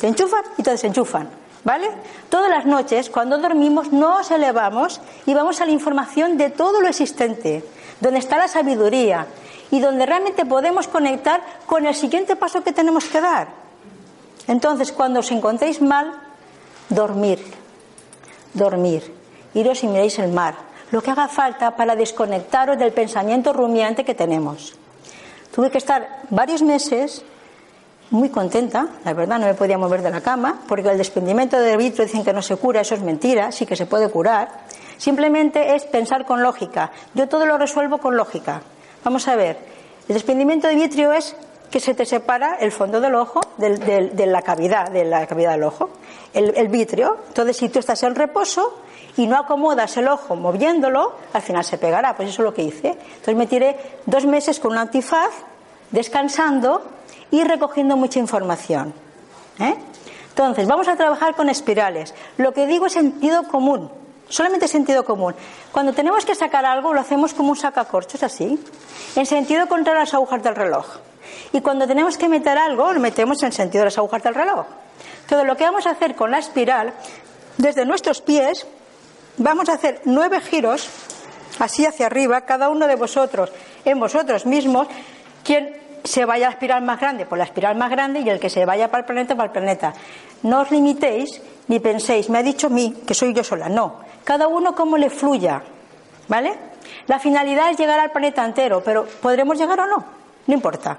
Te 0.00 0.06
enchufan 0.06 0.42
y 0.58 0.62
te 0.62 0.70
desenchufan. 0.70 1.28
¿Vale? 1.64 1.88
Todas 2.28 2.50
las 2.50 2.66
noches, 2.66 3.08
cuando 3.08 3.38
dormimos, 3.38 3.92
nos 3.92 4.30
elevamos 4.30 5.00
y 5.26 5.34
vamos 5.34 5.60
a 5.60 5.66
la 5.66 5.72
información 5.72 6.36
de 6.36 6.50
todo 6.50 6.80
lo 6.80 6.88
existente, 6.88 7.64
donde 8.00 8.18
está 8.18 8.36
la 8.36 8.48
sabiduría 8.48 9.26
y 9.70 9.78
donde 9.78 10.04
realmente 10.04 10.44
podemos 10.44 10.88
conectar 10.88 11.40
con 11.66 11.86
el 11.86 11.94
siguiente 11.94 12.34
paso 12.34 12.64
que 12.64 12.72
tenemos 12.72 13.04
que 13.04 13.20
dar. 13.20 13.48
Entonces, 14.48 14.90
cuando 14.90 15.20
os 15.20 15.30
encontréis 15.30 15.80
mal, 15.80 16.12
dormir, 16.88 17.38
dormir, 18.54 19.14
iros 19.54 19.84
y 19.84 19.86
miréis 19.86 20.18
el 20.18 20.32
mar, 20.32 20.56
lo 20.90 21.00
que 21.00 21.12
haga 21.12 21.28
falta 21.28 21.76
para 21.76 21.96
desconectaros 21.96 22.76
del 22.76 22.92
pensamiento 22.92 23.52
rumiante 23.52 24.04
que 24.04 24.14
tenemos. 24.14 24.74
Tuve 25.54 25.70
que 25.70 25.78
estar 25.78 26.22
varios 26.28 26.60
meses 26.60 27.24
muy 28.12 28.28
contenta, 28.28 28.88
la 29.04 29.14
verdad, 29.14 29.38
no 29.38 29.46
me 29.46 29.54
podía 29.54 29.78
mover 29.78 30.02
de 30.02 30.10
la 30.10 30.20
cama, 30.20 30.60
porque 30.68 30.90
el 30.90 30.98
desprendimiento 30.98 31.58
de 31.58 31.76
vitrio 31.76 32.04
dicen 32.04 32.22
que 32.22 32.32
no 32.32 32.42
se 32.42 32.56
cura, 32.56 32.82
eso 32.82 32.94
es 32.94 33.00
mentira, 33.00 33.50
sí 33.50 33.66
que 33.66 33.74
se 33.74 33.86
puede 33.86 34.08
curar. 34.10 34.48
Simplemente 34.98 35.74
es 35.74 35.84
pensar 35.84 36.26
con 36.26 36.42
lógica. 36.42 36.92
Yo 37.14 37.28
todo 37.28 37.46
lo 37.46 37.58
resuelvo 37.58 37.98
con 37.98 38.16
lógica. 38.16 38.62
Vamos 39.02 39.26
a 39.28 39.34
ver, 39.34 39.58
el 40.08 40.14
desprendimiento 40.14 40.68
de 40.68 40.74
vitrio 40.74 41.12
es 41.12 41.34
que 41.70 41.80
se 41.80 41.94
te 41.94 42.04
separa 42.04 42.56
el 42.60 42.70
fondo 42.70 43.00
del 43.00 43.14
ojo 43.14 43.40
de 43.56 44.26
la 44.26 44.42
cavidad, 44.42 44.90
de 44.90 45.04
la 45.04 45.26
cavidad 45.26 45.52
del 45.52 45.64
ojo, 45.64 45.88
el, 46.34 46.52
el 46.54 46.68
vitrio. 46.68 47.16
Entonces, 47.28 47.56
si 47.56 47.70
tú 47.70 47.78
estás 47.78 48.02
en 48.02 48.14
reposo 48.14 48.82
y 49.16 49.26
no 49.26 49.38
acomodas 49.38 49.96
el 49.96 50.06
ojo 50.08 50.36
moviéndolo, 50.36 51.14
al 51.32 51.40
final 51.40 51.64
se 51.64 51.78
pegará. 51.78 52.14
Pues 52.14 52.28
eso 52.28 52.42
es 52.42 52.44
lo 52.44 52.52
que 52.52 52.62
hice. 52.62 52.88
Entonces 52.88 53.36
me 53.36 53.46
tiré 53.46 53.76
dos 54.04 54.26
meses 54.26 54.60
con 54.60 54.72
un 54.72 54.78
antifaz, 54.78 55.32
descansando 55.90 56.82
y 57.32 57.42
recogiendo 57.42 57.96
mucha 57.96 58.20
información. 58.20 58.94
¿eh? 59.58 59.74
Entonces, 60.28 60.68
vamos 60.68 60.86
a 60.86 60.94
trabajar 60.94 61.34
con 61.34 61.48
espirales. 61.48 62.14
Lo 62.36 62.52
que 62.52 62.66
digo 62.66 62.86
es 62.86 62.92
sentido 62.92 63.42
común, 63.48 63.90
solamente 64.28 64.68
sentido 64.68 65.04
común. 65.04 65.34
Cuando 65.72 65.92
tenemos 65.92 66.24
que 66.24 66.34
sacar 66.34 66.64
algo, 66.64 66.94
lo 66.94 67.00
hacemos 67.00 67.34
como 67.34 67.50
un 67.50 67.56
sacacorchos, 67.56 68.22
así, 68.22 68.62
en 69.16 69.26
sentido 69.26 69.66
contrario 69.66 70.00
a 70.00 70.04
las 70.04 70.14
agujas 70.14 70.42
del 70.42 70.54
reloj. 70.54 70.86
Y 71.52 71.62
cuando 71.62 71.86
tenemos 71.86 72.18
que 72.18 72.28
meter 72.28 72.58
algo, 72.58 72.92
lo 72.92 73.00
metemos 73.00 73.42
en 73.42 73.50
sentido 73.52 73.80
de 73.80 73.86
las 73.86 73.98
agujas 73.98 74.22
del 74.22 74.34
reloj. 74.34 74.66
Entonces, 75.22 75.46
lo 75.46 75.56
que 75.56 75.64
vamos 75.64 75.86
a 75.86 75.90
hacer 75.90 76.14
con 76.14 76.30
la 76.30 76.38
espiral, 76.38 76.92
desde 77.56 77.86
nuestros 77.86 78.20
pies, 78.20 78.66
vamos 79.38 79.70
a 79.70 79.74
hacer 79.74 80.02
nueve 80.04 80.40
giros, 80.40 80.88
así 81.58 81.86
hacia 81.86 82.06
arriba, 82.06 82.42
cada 82.42 82.68
uno 82.68 82.86
de 82.86 82.96
vosotros, 82.96 83.50
en 83.86 83.98
vosotros 83.98 84.44
mismos, 84.44 84.88
quien 85.44 85.81
se 86.04 86.24
vaya 86.24 86.46
a 86.46 86.50
la 86.50 86.54
espiral 86.54 86.82
más 86.82 87.00
grande, 87.00 87.26
por 87.26 87.38
la 87.38 87.44
espiral 87.44 87.76
más 87.76 87.90
grande, 87.90 88.20
y 88.20 88.28
el 88.28 88.40
que 88.40 88.50
se 88.50 88.64
vaya 88.64 88.90
para 88.90 89.00
el 89.00 89.06
planeta, 89.06 89.34
para 89.34 89.46
el 89.46 89.52
planeta. 89.52 89.94
No 90.42 90.60
os 90.60 90.70
limitéis 90.70 91.40
ni 91.68 91.78
penséis, 91.78 92.28
me 92.28 92.38
ha 92.38 92.42
dicho 92.42 92.70
mí, 92.70 93.02
que 93.06 93.14
soy 93.14 93.32
yo 93.32 93.44
sola. 93.44 93.68
No, 93.68 93.96
cada 94.24 94.48
uno 94.48 94.74
como 94.74 94.96
le 94.96 95.10
fluya. 95.10 95.62
¿Vale? 96.28 96.54
La 97.06 97.18
finalidad 97.18 97.70
es 97.70 97.78
llegar 97.78 97.98
al 97.98 98.10
planeta 98.10 98.44
entero, 98.44 98.82
pero 98.84 99.04
¿podremos 99.04 99.58
llegar 99.58 99.80
o 99.80 99.86
no? 99.86 100.04
No 100.46 100.54
importa. 100.54 100.98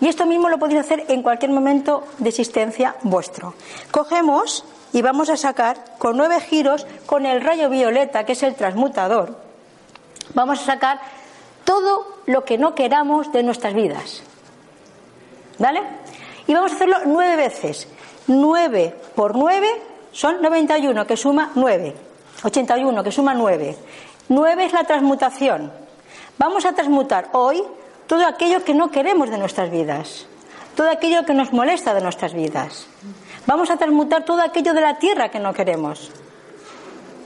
Y 0.00 0.08
esto 0.08 0.26
mismo 0.26 0.48
lo 0.48 0.58
podéis 0.58 0.80
hacer 0.80 1.04
en 1.08 1.22
cualquier 1.22 1.52
momento 1.52 2.04
de 2.18 2.28
existencia 2.28 2.96
vuestro. 3.02 3.54
Cogemos 3.90 4.64
y 4.92 5.00
vamos 5.00 5.30
a 5.30 5.36
sacar 5.36 5.96
con 5.98 6.16
nueve 6.16 6.40
giros, 6.40 6.86
con 7.06 7.24
el 7.24 7.40
rayo 7.40 7.70
violeta, 7.70 8.24
que 8.24 8.32
es 8.32 8.42
el 8.42 8.54
transmutador, 8.54 9.36
vamos 10.34 10.60
a 10.60 10.64
sacar 10.64 11.00
todo 11.64 12.11
lo 12.26 12.44
que 12.44 12.58
no 12.58 12.74
queramos 12.74 13.32
de 13.32 13.42
nuestras 13.42 13.74
vidas. 13.74 14.22
¿Vale? 15.58 15.82
Y 16.46 16.54
vamos 16.54 16.72
a 16.72 16.74
hacerlo 16.76 16.96
nueve 17.06 17.36
veces. 17.36 17.88
Nueve 18.26 18.94
por 19.14 19.36
nueve 19.36 19.68
son 20.12 20.42
91, 20.42 21.06
que 21.06 21.16
suma 21.16 21.50
nueve. 21.54 21.94
81, 22.42 23.04
que 23.04 23.12
suma 23.12 23.34
nueve. 23.34 23.76
Nueve 24.28 24.64
es 24.64 24.72
la 24.72 24.84
transmutación. 24.84 25.72
Vamos 26.38 26.64
a 26.64 26.72
transmutar 26.72 27.30
hoy 27.32 27.62
todo 28.06 28.26
aquello 28.26 28.64
que 28.64 28.74
no 28.74 28.90
queremos 28.90 29.30
de 29.30 29.38
nuestras 29.38 29.70
vidas. 29.70 30.26
Todo 30.74 30.90
aquello 30.90 31.24
que 31.24 31.34
nos 31.34 31.52
molesta 31.52 31.94
de 31.94 32.00
nuestras 32.00 32.32
vidas. 32.32 32.86
Vamos 33.46 33.70
a 33.70 33.76
transmutar 33.76 34.24
todo 34.24 34.40
aquello 34.42 34.72
de 34.74 34.80
la 34.80 34.98
tierra 34.98 35.30
que 35.30 35.38
no 35.38 35.52
queremos. 35.52 36.10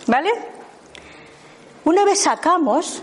¿Vale? 0.07 0.31
Una 1.85 2.05
vez 2.05 2.21
sacamos 2.21 3.03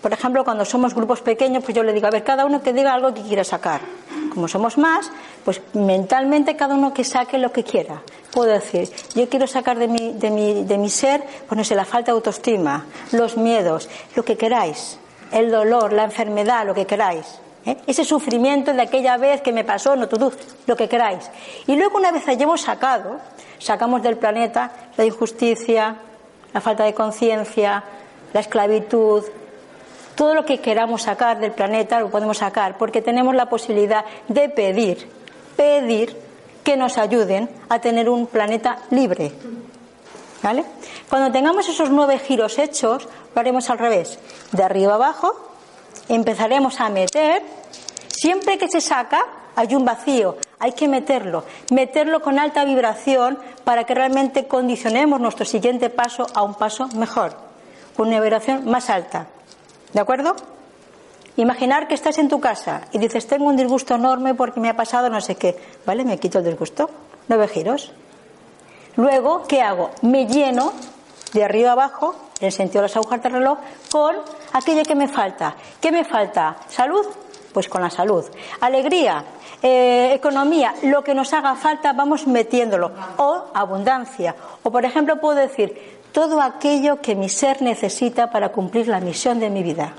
por 0.00 0.12
ejemplo, 0.12 0.44
cuando 0.44 0.64
somos 0.64 0.94
grupos 0.94 1.20
pequeños, 1.20 1.62
pues 1.62 1.76
yo 1.76 1.82
le 1.82 1.92
digo, 1.92 2.06
a 2.06 2.10
ver, 2.10 2.24
cada 2.24 2.46
uno 2.46 2.62
que 2.62 2.72
diga 2.72 2.94
algo 2.94 3.12
que 3.12 3.22
quiera 3.22 3.44
sacar. 3.44 3.80
Como 4.32 4.48
somos 4.48 4.78
más, 4.78 5.10
pues 5.44 5.60
mentalmente 5.74 6.56
cada 6.56 6.74
uno 6.74 6.94
que 6.94 7.04
saque 7.04 7.36
lo 7.36 7.52
que 7.52 7.64
quiera. 7.64 8.02
Puedo 8.30 8.50
decir, 8.50 8.90
yo 9.14 9.28
quiero 9.28 9.46
sacar 9.46 9.78
de 9.78 9.88
mi, 9.88 10.12
de 10.12 10.30
mi, 10.30 10.64
de 10.64 10.78
mi 10.78 10.88
ser, 10.88 11.22
pues 11.46 11.58
no 11.58 11.64
sé, 11.64 11.74
la 11.74 11.84
falta 11.84 12.12
de 12.12 12.16
autoestima, 12.16 12.86
los 13.12 13.36
miedos, 13.36 13.88
lo 14.14 14.24
que 14.24 14.36
queráis, 14.36 14.98
el 15.32 15.50
dolor, 15.50 15.92
la 15.92 16.04
enfermedad, 16.04 16.64
lo 16.64 16.74
que 16.74 16.86
queráis. 16.86 17.40
¿eh? 17.66 17.76
Ese 17.86 18.04
sufrimiento 18.04 18.72
de 18.72 18.82
aquella 18.82 19.16
vez 19.18 19.42
que 19.42 19.52
me 19.52 19.64
pasó, 19.64 19.96
no 19.96 20.08
tú, 20.08 20.32
lo 20.66 20.76
que 20.76 20.88
queráis. 20.88 21.30
Y 21.66 21.76
luego 21.76 21.98
una 21.98 22.12
vez 22.12 22.26
hayamos 22.28 22.62
sacado, 22.62 23.18
sacamos 23.58 24.02
del 24.02 24.16
planeta 24.16 24.72
la 24.96 25.04
injusticia, 25.04 25.96
la 26.52 26.60
falta 26.60 26.84
de 26.84 26.94
conciencia, 26.94 27.84
la 28.32 28.40
esclavitud, 28.40 29.24
todo 30.20 30.34
lo 30.34 30.44
que 30.44 30.58
queramos 30.58 31.04
sacar 31.04 31.40
del 31.40 31.52
planeta 31.52 31.98
lo 31.98 32.10
podemos 32.10 32.36
sacar 32.36 32.76
porque 32.76 33.00
tenemos 33.00 33.34
la 33.34 33.48
posibilidad 33.48 34.04
de 34.28 34.50
pedir, 34.50 35.08
pedir 35.56 36.14
que 36.62 36.76
nos 36.76 36.98
ayuden 36.98 37.48
a 37.70 37.78
tener 37.78 38.06
un 38.10 38.26
planeta 38.26 38.80
libre. 38.90 39.32
¿Vale? 40.42 40.66
Cuando 41.08 41.32
tengamos 41.32 41.66
esos 41.70 41.88
nueve 41.88 42.18
giros 42.18 42.58
hechos, 42.58 43.08
lo 43.34 43.40
haremos 43.40 43.70
al 43.70 43.78
revés. 43.78 44.18
De 44.52 44.62
arriba 44.62 44.96
abajo, 44.96 45.34
empezaremos 46.06 46.80
a 46.80 46.90
meter. 46.90 47.42
Siempre 48.08 48.58
que 48.58 48.68
se 48.68 48.82
saca, 48.82 49.24
hay 49.56 49.74
un 49.74 49.86
vacío. 49.86 50.36
Hay 50.58 50.72
que 50.72 50.86
meterlo. 50.86 51.44
Meterlo 51.70 52.20
con 52.20 52.38
alta 52.38 52.66
vibración 52.66 53.38
para 53.64 53.84
que 53.84 53.94
realmente 53.94 54.46
condicionemos 54.46 55.18
nuestro 55.18 55.46
siguiente 55.46 55.88
paso 55.88 56.26
a 56.34 56.42
un 56.42 56.56
paso 56.56 56.88
mejor. 56.88 57.34
Con 57.96 58.08
una 58.08 58.20
vibración 58.20 58.68
más 58.68 58.90
alta. 58.90 59.28
¿De 59.92 60.00
acuerdo? 60.00 60.34
Imaginar 61.36 61.88
que 61.88 61.94
estás 61.94 62.18
en 62.18 62.28
tu 62.28 62.40
casa 62.40 62.82
y 62.92 62.98
dices, 62.98 63.26
tengo 63.26 63.46
un 63.46 63.56
disgusto 63.56 63.94
enorme 63.94 64.34
porque 64.34 64.60
me 64.60 64.68
ha 64.68 64.76
pasado 64.76 65.08
no 65.08 65.20
sé 65.20 65.36
qué. 65.36 65.56
¿Vale? 65.86 66.04
Me 66.04 66.18
quito 66.18 66.38
el 66.38 66.44
disgusto. 66.44 66.90
Nueve 67.28 67.48
giros. 67.48 67.92
Luego, 68.96 69.44
¿qué 69.46 69.62
hago? 69.62 69.90
Me 70.02 70.26
lleno 70.26 70.72
de 71.32 71.44
arriba 71.44 71.72
abajo, 71.72 72.14
en 72.40 72.46
el 72.46 72.52
sentido 72.52 72.82
de 72.82 72.88
las 72.88 72.96
agujas 72.96 73.22
del 73.22 73.32
reloj, 73.32 73.58
con 73.90 74.16
aquello 74.52 74.82
que 74.82 74.94
me 74.94 75.08
falta. 75.08 75.54
¿Qué 75.80 75.92
me 75.92 76.04
falta? 76.04 76.56
¿Salud? 76.68 77.06
Pues 77.52 77.68
con 77.68 77.82
la 77.82 77.90
salud. 77.90 78.24
Alegría, 78.60 79.24
eh, 79.62 80.12
economía, 80.14 80.74
lo 80.82 81.02
que 81.02 81.14
nos 81.14 81.32
haga 81.32 81.54
falta, 81.54 81.92
vamos 81.92 82.26
metiéndolo. 82.26 82.90
O 83.16 83.44
abundancia. 83.54 84.34
O, 84.62 84.70
por 84.70 84.84
ejemplo, 84.84 85.20
puedo 85.20 85.36
decir, 85.36 85.99
todo 86.12 86.40
aquello 86.40 87.00
que 87.00 87.14
mi 87.14 87.28
ser 87.28 87.62
necesita 87.62 88.30
para 88.30 88.50
cumplir 88.50 88.88
la 88.88 89.00
misión 89.00 89.38
de 89.40 89.50
mi 89.50 89.62
vida. 89.62 89.94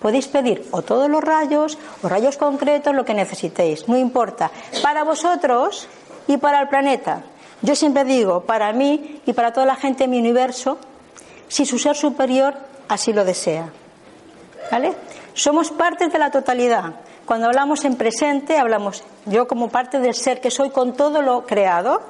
Podéis 0.00 0.28
pedir 0.28 0.66
o 0.72 0.82
todos 0.82 1.08
los 1.08 1.22
rayos 1.22 1.78
o 2.02 2.08
rayos 2.08 2.36
concretos, 2.36 2.94
lo 2.94 3.04
que 3.04 3.14
necesitéis, 3.14 3.88
no 3.88 3.96
importa, 3.96 4.50
para 4.82 5.04
vosotros 5.04 5.88
y 6.28 6.36
para 6.36 6.60
el 6.60 6.68
planeta. 6.68 7.22
Yo 7.62 7.74
siempre 7.74 8.04
digo, 8.04 8.42
para 8.42 8.72
mí 8.72 9.22
y 9.24 9.32
para 9.32 9.52
toda 9.52 9.66
la 9.66 9.76
gente 9.76 10.04
en 10.04 10.10
mi 10.10 10.18
universo, 10.18 10.78
si 11.48 11.64
su 11.64 11.78
ser 11.78 11.96
superior 11.96 12.54
así 12.88 13.12
lo 13.12 13.24
desea. 13.24 13.70
¿Vale? 14.70 14.94
Somos 15.32 15.70
parte 15.70 16.08
de 16.08 16.18
la 16.18 16.30
totalidad. 16.30 16.94
Cuando 17.24 17.46
hablamos 17.46 17.84
en 17.84 17.96
presente, 17.96 18.58
hablamos 18.58 19.02
yo 19.24 19.48
como 19.48 19.68
parte 19.68 19.98
del 19.98 20.14
ser 20.14 20.40
que 20.40 20.50
soy 20.50 20.70
con 20.70 20.92
todo 20.94 21.22
lo 21.22 21.46
creado, 21.46 22.02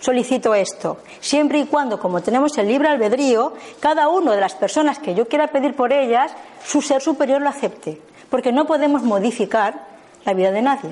solicito 0.00 0.54
esto, 0.54 0.98
siempre 1.20 1.60
y 1.60 1.66
cuando, 1.66 2.00
como 2.00 2.22
tenemos 2.22 2.56
el 2.58 2.68
libre 2.68 2.88
albedrío, 2.88 3.54
cada 3.78 4.08
una 4.08 4.32
de 4.34 4.40
las 4.40 4.54
personas 4.54 4.98
que 4.98 5.14
yo 5.14 5.28
quiera 5.28 5.48
pedir 5.48 5.74
por 5.74 5.92
ellas, 5.92 6.32
su 6.64 6.82
ser 6.82 7.00
superior 7.00 7.40
lo 7.40 7.48
acepte, 7.48 8.00
porque 8.28 8.52
no 8.52 8.66
podemos 8.66 9.02
modificar 9.02 9.86
la 10.24 10.34
vida 10.34 10.50
de 10.50 10.62
nadie. 10.62 10.90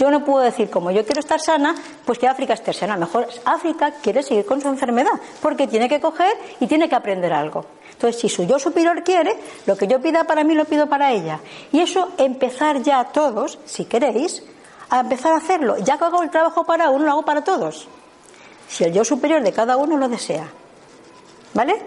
Yo 0.00 0.10
no 0.10 0.24
puedo 0.24 0.42
decir, 0.42 0.70
como 0.70 0.90
yo 0.90 1.04
quiero 1.04 1.20
estar 1.20 1.38
sana, 1.38 1.74
pues 2.06 2.18
que 2.18 2.26
África 2.26 2.54
esté 2.54 2.72
sana. 2.72 2.96
Mejor 2.96 3.28
África 3.44 3.92
quiere 4.02 4.22
seguir 4.22 4.46
con 4.46 4.58
su 4.62 4.68
enfermedad, 4.68 5.12
porque 5.42 5.66
tiene 5.66 5.90
que 5.90 6.00
coger 6.00 6.32
y 6.58 6.66
tiene 6.66 6.88
que 6.88 6.94
aprender 6.94 7.34
algo. 7.34 7.66
Entonces, 7.92 8.18
si 8.18 8.30
su 8.30 8.44
yo 8.44 8.58
superior 8.58 9.02
quiere, 9.04 9.36
lo 9.66 9.76
que 9.76 9.86
yo 9.86 10.00
pida 10.00 10.24
para 10.24 10.42
mí 10.42 10.54
lo 10.54 10.64
pido 10.64 10.86
para 10.86 11.12
ella. 11.12 11.40
Y 11.70 11.80
eso 11.80 12.12
empezar 12.16 12.80
ya 12.82 13.04
todos, 13.04 13.58
si 13.66 13.84
queréis, 13.84 14.42
a 14.90 15.00
empezar 15.00 15.32
a 15.32 15.36
hacerlo. 15.36 15.78
Ya 15.78 15.96
que 15.96 16.04
hago 16.04 16.22
el 16.22 16.30
trabajo 16.30 16.64
para 16.64 16.90
uno, 16.90 17.04
lo 17.04 17.12
hago 17.12 17.22
para 17.22 17.42
todos. 17.42 17.88
Si 18.68 18.84
el 18.84 18.92
yo 18.92 19.04
superior 19.04 19.42
de 19.42 19.52
cada 19.52 19.76
uno 19.76 19.96
lo 19.96 20.08
desea. 20.08 20.48
¿Vale? 21.54 21.80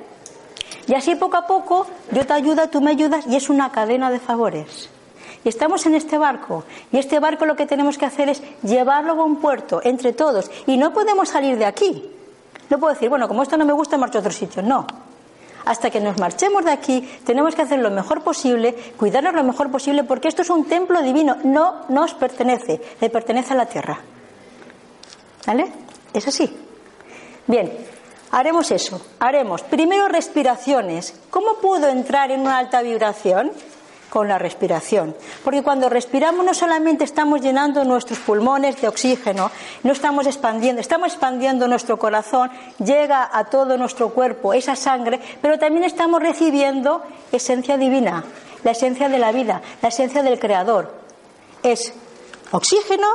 Y 0.87 0.93
así 0.95 1.15
poco 1.15 1.37
a 1.37 1.47
poco 1.47 1.87
yo 2.11 2.25
te 2.25 2.33
ayudo, 2.33 2.67
tú 2.69 2.81
me 2.81 2.91
ayudas 2.91 3.25
y 3.27 3.35
es 3.35 3.49
una 3.49 3.71
cadena 3.71 4.09
de 4.09 4.19
favores. 4.19 4.89
Y 5.43 5.49
estamos 5.49 5.85
en 5.85 5.95
este 5.95 6.17
barco. 6.17 6.63
Y 6.91 6.97
este 6.97 7.19
barco 7.19 7.45
lo 7.45 7.55
que 7.55 7.65
tenemos 7.65 7.97
que 7.97 8.05
hacer 8.05 8.29
es 8.29 8.41
llevarlo 8.61 9.13
a 9.13 9.25
un 9.25 9.37
puerto 9.37 9.81
entre 9.83 10.13
todos. 10.13 10.49
Y 10.67 10.77
no 10.77 10.93
podemos 10.93 11.29
salir 11.29 11.57
de 11.57 11.65
aquí. 11.65 12.09
No 12.69 12.79
puedo 12.79 12.93
decir, 12.93 13.09
bueno, 13.09 13.27
como 13.27 13.43
esto 13.43 13.57
no 13.57 13.65
me 13.65 13.73
gusta, 13.73 13.97
marcho 13.97 14.19
a 14.19 14.21
otro 14.21 14.31
sitio. 14.31 14.61
No. 14.61 14.87
Hasta 15.65 15.89
que 15.89 15.99
nos 15.99 16.19
marchemos 16.19 16.65
de 16.65 16.71
aquí, 16.71 17.01
tenemos 17.25 17.55
que 17.55 17.61
hacer 17.61 17.79
lo 17.79 17.89
mejor 17.89 18.21
posible, 18.23 18.73
cuidarnos 18.97 19.33
lo 19.33 19.43
mejor 19.43 19.71
posible, 19.71 20.03
porque 20.03 20.27
esto 20.27 20.41
es 20.41 20.49
un 20.49 20.65
templo 20.65 21.01
divino. 21.01 21.37
No 21.43 21.85
nos 21.89 22.13
pertenece, 22.13 22.81
le 22.99 23.09
pertenece 23.09 23.53
a 23.53 23.57
la 23.57 23.65
tierra. 23.65 23.99
¿Vale? 25.47 25.71
Es 26.13 26.27
así. 26.27 26.57
Bien, 27.47 27.71
haremos 28.31 28.71
eso. 28.71 29.01
Haremos 29.19 29.61
primero 29.63 30.07
respiraciones. 30.07 31.19
¿Cómo 31.29 31.55
puedo 31.55 31.87
entrar 31.87 32.31
en 32.31 32.41
una 32.41 32.57
alta 32.57 32.81
vibración? 32.81 33.51
Con 34.13 34.27
la 34.27 34.37
respiración. 34.37 35.15
Porque 35.43 35.63
cuando 35.63 35.89
respiramos 35.89 36.45
no 36.45 36.53
solamente 36.53 37.03
estamos 37.03 37.41
llenando 37.41 37.83
nuestros 37.83 38.19
pulmones 38.19 38.79
de 38.79 38.87
oxígeno, 38.87 39.49
no 39.81 39.91
estamos 39.91 40.27
expandiendo, 40.27 40.81
estamos 40.81 41.07
expandiendo 41.07 41.67
nuestro 41.67 41.97
corazón, 41.97 42.51
llega 42.77 43.27
a 43.33 43.45
todo 43.45 43.75
nuestro 43.75 44.09
cuerpo 44.09 44.53
esa 44.53 44.75
sangre, 44.75 45.19
pero 45.41 45.57
también 45.57 45.83
estamos 45.83 46.21
recibiendo 46.21 47.01
esencia 47.31 47.75
divina, 47.75 48.23
la 48.63 48.69
esencia 48.69 49.09
de 49.09 49.17
la 49.17 49.31
vida, 49.31 49.63
la 49.81 49.89
esencia 49.89 50.21
del 50.21 50.37
Creador. 50.37 50.93
Es 51.63 51.91
oxígeno, 52.51 53.07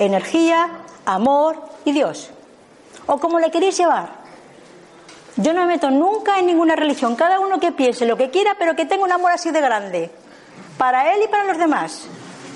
energía, 0.00 0.68
amor 1.06 1.62
y 1.84 1.92
Dios. 1.92 2.28
O 3.06 3.18
como 3.18 3.38
le 3.38 3.52
queréis 3.52 3.78
llevar. 3.78 4.18
Yo 5.36 5.52
no 5.54 5.60
me 5.60 5.74
meto 5.74 5.92
nunca 5.92 6.40
en 6.40 6.46
ninguna 6.46 6.74
religión. 6.74 7.14
Cada 7.14 7.38
uno 7.38 7.60
que 7.60 7.70
piense 7.70 8.04
lo 8.04 8.16
que 8.16 8.30
quiera, 8.30 8.56
pero 8.58 8.74
que 8.74 8.84
tenga 8.84 9.04
un 9.04 9.12
amor 9.12 9.30
así 9.30 9.52
de 9.52 9.60
grande 9.60 10.10
para 10.80 11.12
él 11.12 11.20
y 11.22 11.28
para 11.28 11.44
los 11.44 11.58
demás. 11.58 12.06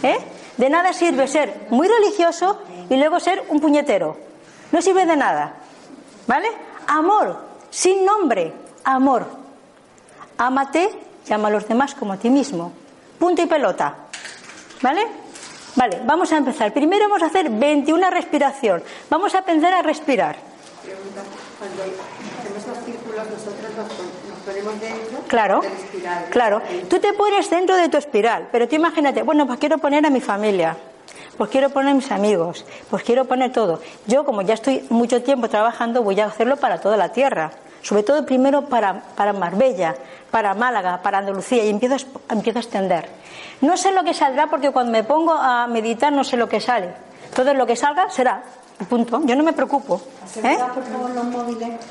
¿eh? 0.02 0.16
De 0.56 0.70
nada 0.70 0.94
sirve 0.94 1.28
ser 1.28 1.66
muy 1.68 1.86
religioso 1.86 2.58
y 2.88 2.96
luego 2.96 3.20
ser 3.20 3.44
un 3.50 3.60
puñetero. 3.60 4.16
No 4.72 4.80
sirve 4.80 5.04
de 5.04 5.14
nada. 5.14 5.56
¿Vale? 6.26 6.48
Amor, 6.86 7.36
sin 7.68 8.02
nombre, 8.02 8.50
amor. 8.82 9.26
Ámate 10.38 10.88
llama 11.26 11.48
a 11.48 11.50
los 11.50 11.68
demás 11.68 11.94
como 11.94 12.14
a 12.14 12.16
ti 12.16 12.30
mismo. 12.30 12.72
Punto 13.18 13.42
y 13.42 13.46
pelota. 13.46 13.94
¿Vale? 14.80 15.06
Vale, 15.76 16.00
vamos 16.06 16.32
a 16.32 16.38
empezar. 16.38 16.72
Primero 16.72 17.10
vamos 17.10 17.22
a 17.22 17.26
hacer 17.26 17.50
21 17.50 18.08
respiración. 18.08 18.82
Vamos 19.10 19.34
a 19.34 19.40
aprender 19.40 19.74
a 19.74 19.82
respirar. 19.82 20.36
Pregunta, 20.82 21.20
cuando 21.58 21.82
hacemos 21.82 22.66
los 22.68 22.84
círculos, 22.86 23.26
nosotros 23.28 24.23
Claro, 25.28 25.60
claro. 26.30 26.62
Tú 26.88 26.98
te 26.98 27.12
pones 27.12 27.48
dentro 27.50 27.76
de 27.76 27.88
tu 27.88 27.96
espiral, 27.96 28.48
pero 28.52 28.68
tú 28.68 28.76
imagínate, 28.76 29.22
bueno, 29.22 29.46
pues 29.46 29.58
quiero 29.58 29.78
poner 29.78 30.04
a 30.06 30.10
mi 30.10 30.20
familia, 30.20 30.76
pues 31.36 31.50
quiero 31.50 31.70
poner 31.70 31.92
a 31.92 31.94
mis 31.94 32.10
amigos, 32.10 32.64
pues 32.90 33.02
quiero 33.02 33.24
poner 33.24 33.52
todo. 33.52 33.80
Yo, 34.06 34.24
como 34.24 34.42
ya 34.42 34.54
estoy 34.54 34.84
mucho 34.90 35.22
tiempo 35.22 35.48
trabajando, 35.48 36.02
voy 36.02 36.20
a 36.20 36.26
hacerlo 36.26 36.56
para 36.56 36.80
toda 36.80 36.96
la 36.96 37.10
tierra. 37.10 37.50
Sobre 37.82 38.02
todo 38.02 38.24
primero 38.24 38.62
para, 38.62 39.02
para 39.14 39.34
Marbella, 39.34 39.94
para 40.30 40.54
Málaga, 40.54 41.02
para 41.02 41.18
Andalucía, 41.18 41.64
y 41.64 41.68
empiezo, 41.68 42.06
empiezo 42.30 42.58
a 42.58 42.62
extender. 42.62 43.08
No 43.60 43.76
sé 43.76 43.92
lo 43.92 44.04
que 44.04 44.14
saldrá 44.14 44.46
porque 44.46 44.70
cuando 44.70 44.90
me 44.90 45.04
pongo 45.04 45.32
a 45.32 45.66
meditar 45.66 46.10
no 46.12 46.24
sé 46.24 46.38
lo 46.38 46.48
que 46.48 46.60
sale. 46.60 46.94
Entonces 47.28 47.54
lo 47.56 47.66
que 47.66 47.76
salga 47.76 48.08
será. 48.08 48.42
Punto. 48.88 49.20
Yo 49.24 49.36
no 49.36 49.44
me 49.44 49.52
preocupo. 49.52 50.00
¿Eh? 50.42 50.56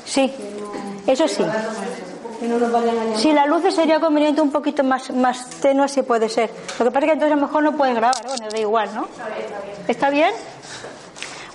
Sí, 0.04 0.34
eso 1.06 1.28
sí. 1.28 1.44
Si 3.16 3.32
la 3.32 3.46
luz 3.46 3.62
sería 3.74 4.00
conveniente 4.00 4.40
un 4.40 4.50
poquito 4.50 4.84
más, 4.84 5.10
más 5.10 5.48
tenue, 5.60 5.88
si 5.88 6.02
puede 6.02 6.28
ser. 6.28 6.50
Lo 6.78 6.84
que 6.84 6.90
pasa 6.90 7.06
es 7.06 7.10
que 7.10 7.12
entonces 7.12 7.32
a 7.32 7.36
lo 7.36 7.46
mejor 7.46 7.62
no 7.62 7.76
puedes 7.76 7.94
grabar. 7.94 8.26
Bueno, 8.26 8.46
da 8.50 8.58
igual, 8.58 8.94
¿no? 8.94 9.08
¿Está 9.88 10.10
bien? 10.10 10.32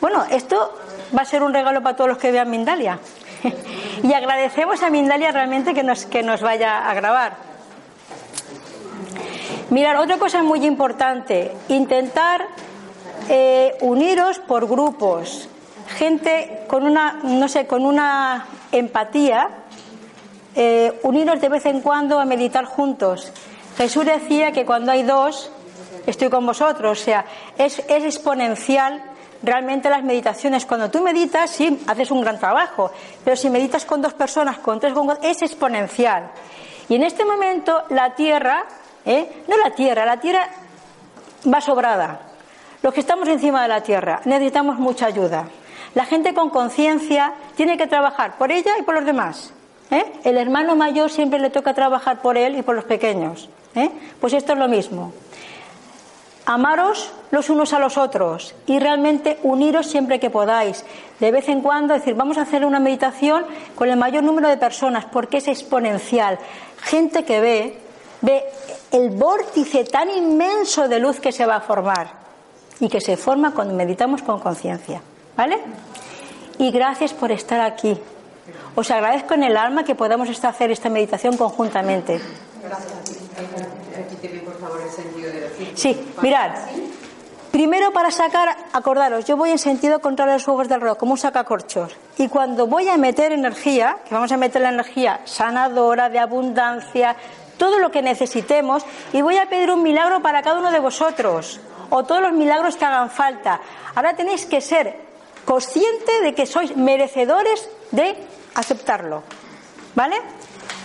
Bueno, 0.01 0.24
esto 0.29 0.74
va 1.17 1.24
a 1.24 1.25
ser 1.25 1.43
un 1.43 1.53
regalo 1.53 1.81
para 1.81 1.95
todos 1.95 2.09
los 2.09 2.17
que 2.17 2.31
vean 2.31 2.50
Mindalia. 2.50 3.00
y 4.03 4.13
agradecemos 4.13 4.81
a 4.83 4.89
Mindalia 4.89 5.31
realmente 5.31 5.74
que 5.74 5.83
nos, 5.83 6.05
que 6.05 6.24
nos 6.24 6.41
vaya 6.41 6.89
a 6.89 6.93
grabar. 6.93 7.50
Mirar, 9.69 9.98
otra 9.98 10.17
cosa 10.17 10.41
muy 10.41 10.65
importante, 10.65 11.51
intentar 11.67 12.48
eh, 13.29 13.77
uniros 13.81 14.39
por 14.39 14.67
grupos, 14.67 15.47
gente 15.97 16.63
con 16.67 16.86
una, 16.86 17.19
no 17.23 17.47
sé, 17.47 17.67
con 17.67 17.86
una 17.86 18.47
empatía, 18.71 19.49
eh, 20.55 20.99
uniros 21.03 21.39
de 21.41 21.49
vez 21.49 21.65
en 21.65 21.81
cuando 21.81 22.19
a 22.19 22.25
meditar 22.25 22.65
juntos. 22.65 23.31
Jesús 23.77 24.05
decía 24.05 24.51
que 24.51 24.65
cuando 24.65 24.91
hay 24.91 25.03
dos, 25.03 25.51
estoy 26.05 26.29
con 26.29 26.45
vosotros, 26.45 26.99
o 26.99 27.03
sea, 27.03 27.25
es, 27.57 27.79
exponencial 27.88 29.01
realmente 29.41 29.89
las 29.89 30.03
meditaciones. 30.03 30.65
Cuando 30.65 30.89
tú 30.89 31.01
meditas, 31.01 31.49
sí, 31.49 31.79
haces 31.88 32.12
un 32.12 32.21
gran 32.21 32.39
trabajo, 32.39 32.91
pero 33.23 33.35
si 33.38 33.49
meditas 33.49 33.85
con 33.85 34.01
dos 34.01 34.13
personas, 34.13 34.57
con 34.59 34.79
tres, 34.79 34.93
con 34.93 35.05
cuatro, 35.05 35.27
es 35.27 35.41
exponencial. 35.41 36.31
Y 36.89 36.95
en 36.95 37.03
este 37.03 37.23
momento 37.23 37.83
la 37.89 38.15
Tierra, 38.15 38.65
¿eh? 39.05 39.43
no 39.47 39.55
la 39.57 39.71
Tierra, 39.75 40.05
la 40.05 40.19
Tierra 40.19 40.49
va 41.51 41.62
sobrada. 41.62 42.19
Los 42.81 42.93
que 42.93 43.01
estamos 43.01 43.27
encima 43.27 43.62
de 43.62 43.67
la 43.67 43.81
Tierra 43.81 44.21
necesitamos 44.25 44.77
mucha 44.77 45.05
ayuda. 45.05 45.45
La 45.95 46.05
gente 46.05 46.33
con 46.33 46.49
conciencia 46.49 47.33
tiene 47.55 47.77
que 47.77 47.88
trabajar 47.88 48.38
por 48.38 48.51
ella 48.51 48.71
y 48.79 48.83
por 48.83 48.95
los 48.95 49.05
demás. 49.05 49.53
¿Eh? 49.91 50.06
El 50.23 50.38
hermano 50.38 50.75
mayor 50.75 51.10
siempre 51.10 51.39
le 51.39 51.49
toca 51.49 51.73
trabajar 51.73 52.21
por 52.21 52.38
él 52.38 52.58
y 52.58 52.62
por 52.62 52.75
los 52.75 52.86
pequeños. 52.86 53.49
¿eh? 53.75 53.89
Pues 54.19 54.34
esto 54.34 54.54
es 54.54 54.60
lo 54.60 54.67
mismo. 54.67 55.13
Amaros 56.45 57.13
los 57.32 57.49
unos 57.49 57.73
a 57.73 57.80
los 57.80 57.97
otros 57.97 58.56
y 58.65 58.80
realmente 58.80 59.38
uniros 59.43 59.86
siempre 59.86 60.19
que 60.19 60.32
podáis. 60.32 60.84
De 61.19 61.32
vez 61.32 61.47
en 61.47 61.62
cuando 61.62 61.93
decir, 61.93 62.15
vamos 62.15 62.38
a 62.38 62.41
hacer 62.41 62.65
una 62.65 62.80
meditación 62.80 63.45
con 63.75 63.89
el 63.89 63.97
mayor 63.97 64.23
número 64.23 64.47
de 64.49 64.58
personas 64.58 65.06
porque 65.06 65.38
es 65.38 65.47
exponencial. 65.47 66.39
Gente 66.82 67.23
que 67.23 67.39
ve, 67.39 67.78
ve 68.21 68.43
el 68.91 69.12
vórtice 69.12 69.84
tan 69.84 70.10
inmenso 70.10 70.88
de 70.88 70.99
luz 70.99 71.19
que 71.19 71.32
se 71.32 71.45
va 71.45 71.58
a 71.58 71.62
formar 71.62 72.13
y 72.80 72.89
que 72.89 73.02
se 73.02 73.15
forma 73.15 73.54
cuando 73.54 73.75
meditamos 73.75 74.23
con 74.23 74.39
conciencia. 74.39 75.02
¿Vale? 75.38 75.60
Y 76.58 76.71
gracias 76.71 77.13
por 77.13 77.32
estar 77.32 77.62
aquí. 77.62 77.95
Os 78.75 78.91
agradezco 78.91 79.33
en 79.33 79.43
el 79.43 79.57
alma 79.57 79.83
que 79.83 79.95
podamos 79.95 80.29
hacer 80.29 80.71
esta 80.71 80.89
meditación 80.89 81.38
conjuntamente. 81.38 82.21
Sí, 85.75 85.99
mirad. 86.21 86.51
Primero 87.51 87.91
para 87.91 88.12
sacar, 88.12 88.55
acordaros, 88.73 89.25
yo 89.25 89.35
voy 89.35 89.49
en 89.49 89.57
sentido 89.57 89.99
contrario 89.99 90.33
a 90.33 90.35
los 90.35 90.45
juegos 90.45 90.69
del 90.69 90.81
reloj, 90.81 90.97
como 90.97 91.13
un 91.13 91.17
sacacorchos. 91.17 91.97
Y 92.17 92.29
cuando 92.29 92.67
voy 92.67 92.88
a 92.88 92.97
meter 92.97 93.31
energía, 93.31 93.97
que 94.07 94.13
vamos 94.13 94.31
a 94.31 94.38
meter 94.38 94.62
la 94.62 94.69
energía 94.69 95.21
sanadora, 95.25 96.09
de 96.09 96.19
abundancia, 96.19 97.15
todo 97.57 97.79
lo 97.79 97.89
que 97.89 98.03
necesitemos, 98.03 98.85
y 99.13 99.21
voy 99.21 99.38
a 99.38 99.49
pedir 99.49 99.71
un 99.71 99.81
milagro 99.81 100.21
para 100.21 100.43
cada 100.43 100.59
uno 100.59 100.71
de 100.71 100.79
vosotros 100.79 101.59
o 101.89 102.03
todos 102.03 102.21
los 102.21 102.33
milagros 102.33 102.77
que 102.77 102.85
hagan 102.85 103.09
falta. 103.09 103.59
Ahora 103.95 104.15
tenéis 104.15 104.45
que 104.45 104.62
ser 104.62 104.95
consciente 105.43 106.21
de 106.21 106.35
que 106.35 106.45
sois 106.45 106.77
merecedores 106.77 107.67
de 107.91 108.15
aceptarlo. 108.55 109.23
¿Vale? 109.95 110.15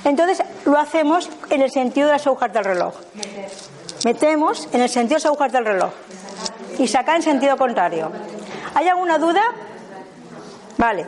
Entonces 0.05 0.43
lo 0.65 0.79
hacemos 0.79 1.31
en 1.51 1.63
el 1.63 1.71
sentido 1.71 2.07
de 2.07 2.15
las 2.15 2.27
agujas 2.27 2.53
del 2.53 2.65
reloj. 2.65 2.95
Metemos 4.05 4.69
en 4.73 4.83
el 4.83 4.89
sentido 4.89 5.17
de 5.17 5.23
las 5.23 5.27
agujas 5.27 5.53
del 5.53 5.65
reloj. 5.65 5.93
Y 6.79 6.89
sacar 6.89 7.17
en 7.17 7.23
sentido 7.23 7.57
contrario. 7.57 8.11
¿Hay 8.75 8.89
alguna 8.89 9.19
duda? 9.19 9.43
Vale. 10.77 11.07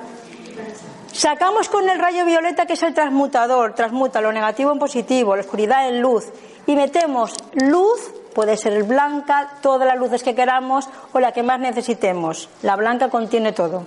Sacamos 1.13 1.69
con 1.69 1.89
el 1.89 1.99
rayo 1.99 2.25
violeta, 2.25 2.67
que 2.67 2.75
es 2.75 2.83
el 2.83 2.95
transmutador, 2.95 3.75
transmuta 3.75 4.21
lo 4.21 4.33
negativo 4.33 4.71
en 4.71 4.79
positivo, 4.79 5.35
la 5.35 5.43
oscuridad 5.43 5.89
en 5.89 6.01
luz, 6.03 6.27
y 6.67 6.77
metemos 6.77 7.35
luz 7.55 8.13
Puede 8.37 8.59
ser 8.59 8.83
blanca, 8.83 9.49
todas 9.63 9.89
las 9.89 9.97
luces 9.97 10.23
que 10.23 10.35
queramos 10.35 10.87
o 11.15 11.21
la 11.21 11.33
que 11.33 11.43
más 11.43 11.59
necesitemos. 11.59 12.51
La 12.61 12.77
blanca 12.77 13.09
contiene 13.09 13.53
todo. 13.53 13.87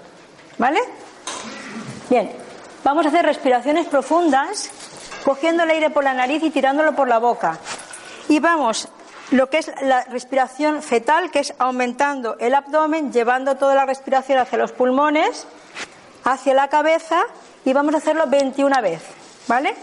¿Vale? 0.58 0.80
Bien, 2.10 2.32
vamos 2.84 3.06
a 3.06 3.10
hacer 3.10 3.26
respiraciones 3.26 3.88
profundas, 3.88 4.70
cogiendo 5.24 5.64
el 5.64 5.70
aire 5.72 5.90
por 5.90 6.04
la 6.04 6.14
nariz 6.14 6.44
y 6.44 6.50
tirándolo 6.50 6.96
por 6.96 7.08
la 7.08 7.20
boca. 7.20 7.58
Y 8.28 8.40
vamos, 8.40 8.88
lo 9.32 9.50
que 9.50 9.60
es 9.60 9.72
la 9.82 10.04
respiración 10.06 10.82
fetal, 10.82 11.32
que 11.32 11.40
es 11.40 11.54
aumentando 11.60 12.38
el 12.40 12.56
abdomen, 12.56 13.12
llevando 13.12 13.56
toda 13.56 13.76
la 13.76 13.86
respiración 13.86 14.40
hacia 14.40 14.58
los 14.58 14.72
pulmones, 14.72 15.46
hacia 16.24 16.54
la 16.54 16.68
cabeza, 16.68 17.24
y 17.66 17.74
vamos 17.74 17.94
a 17.94 17.98
hacerlo 17.98 18.28
21 18.28 18.82
veces. 18.82 19.08
¿Vale? 19.48 19.76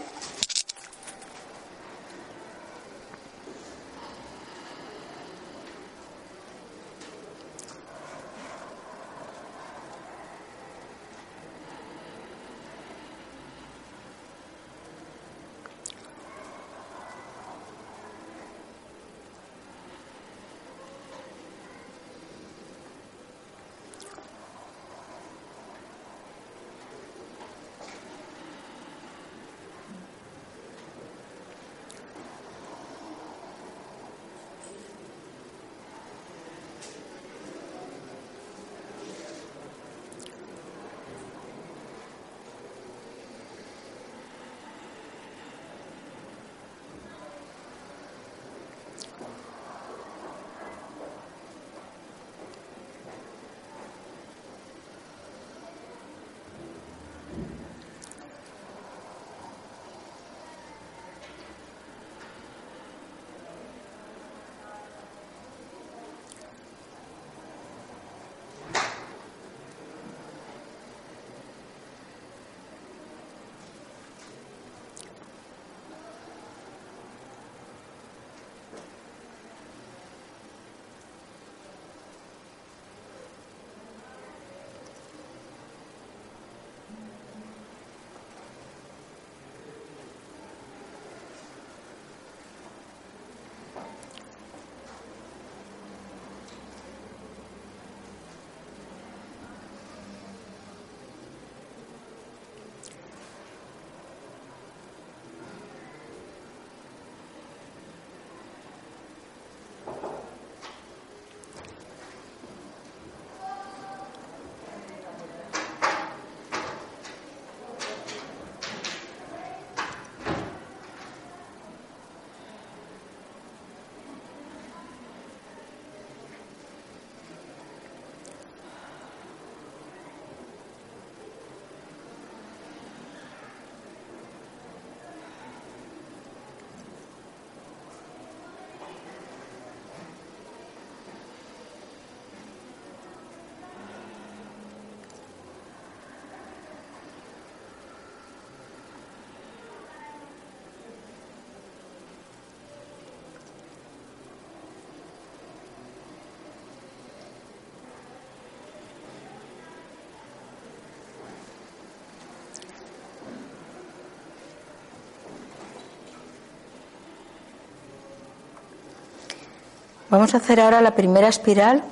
Vamos 170.09 170.33
a 170.33 170.37
hacer 170.37 170.61
ahora 170.61 170.79
la 170.79 170.95
primera 170.95 171.27
espiral. 171.27 171.83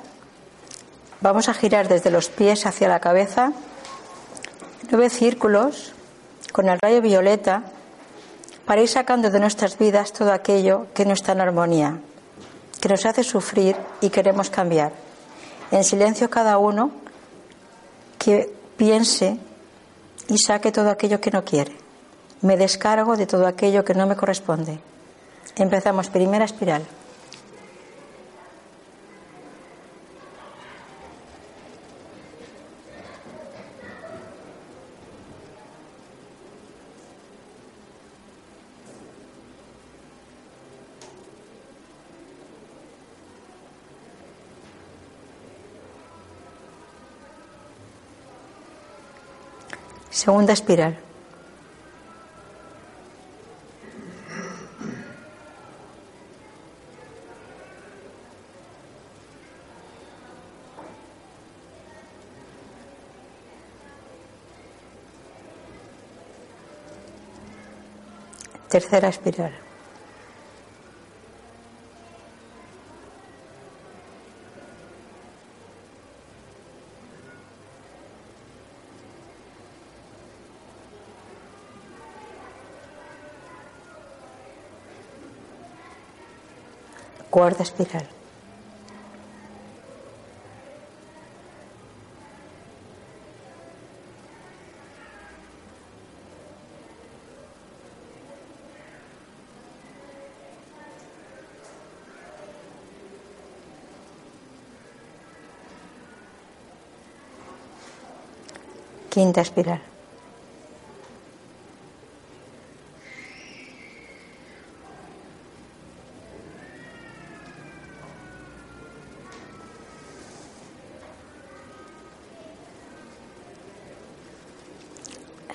Vamos 1.20 1.50
a 1.50 1.54
girar 1.54 1.86
desde 1.86 2.10
los 2.10 2.30
pies 2.30 2.64
hacia 2.64 2.88
la 2.88 2.98
cabeza 2.98 3.52
nueve 4.90 5.10
círculos 5.10 5.92
con 6.52 6.68
el 6.68 6.78
rayo 6.80 7.02
violeta 7.02 7.64
para 8.64 8.80
ir 8.80 8.88
sacando 8.88 9.30
de 9.30 9.38
nuestras 9.38 9.76
vidas 9.76 10.14
todo 10.14 10.32
aquello 10.32 10.86
que 10.94 11.04
no 11.04 11.12
está 11.12 11.32
en 11.32 11.42
armonía, 11.42 11.98
que 12.80 12.88
nos 12.88 13.04
hace 13.04 13.22
sufrir 13.22 13.76
y 14.00 14.08
queremos 14.08 14.48
cambiar. 14.48 14.92
En 15.70 15.84
silencio 15.84 16.30
cada 16.30 16.56
uno 16.56 16.92
que 18.18 18.50
piense 18.78 19.38
y 20.28 20.38
saque 20.38 20.72
todo 20.72 20.88
aquello 20.88 21.20
que 21.20 21.30
no 21.30 21.44
quiere. 21.44 21.76
Me 22.40 22.56
descargo 22.56 23.16
de 23.16 23.26
todo 23.26 23.46
aquello 23.46 23.84
que 23.84 23.94
no 23.94 24.06
me 24.06 24.16
corresponde. 24.16 24.78
Empezamos 25.56 26.08
primera 26.08 26.46
espiral. 26.46 26.86
Segunda 50.22 50.54
espiral. 50.54 50.96
Tercera 68.70 69.08
espiral. 69.08 69.65
Cuarta 87.36 87.64
espiral. 87.64 88.06
Quinta 109.10 109.42
espiral. 109.42 109.95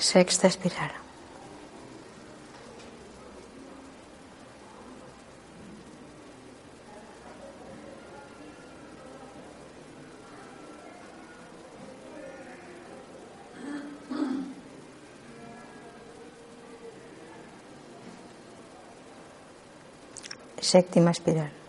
Sexta 0.02 0.48
espiral. 0.48 0.92
Séptima 20.60 21.12
espiral. 21.12 21.61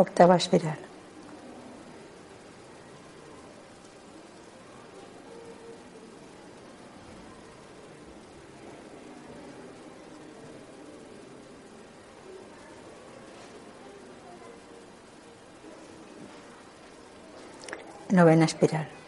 Octava 0.00 0.36
espiral. 0.36 0.78
Novena 18.10 18.46
espiral. 18.46 18.99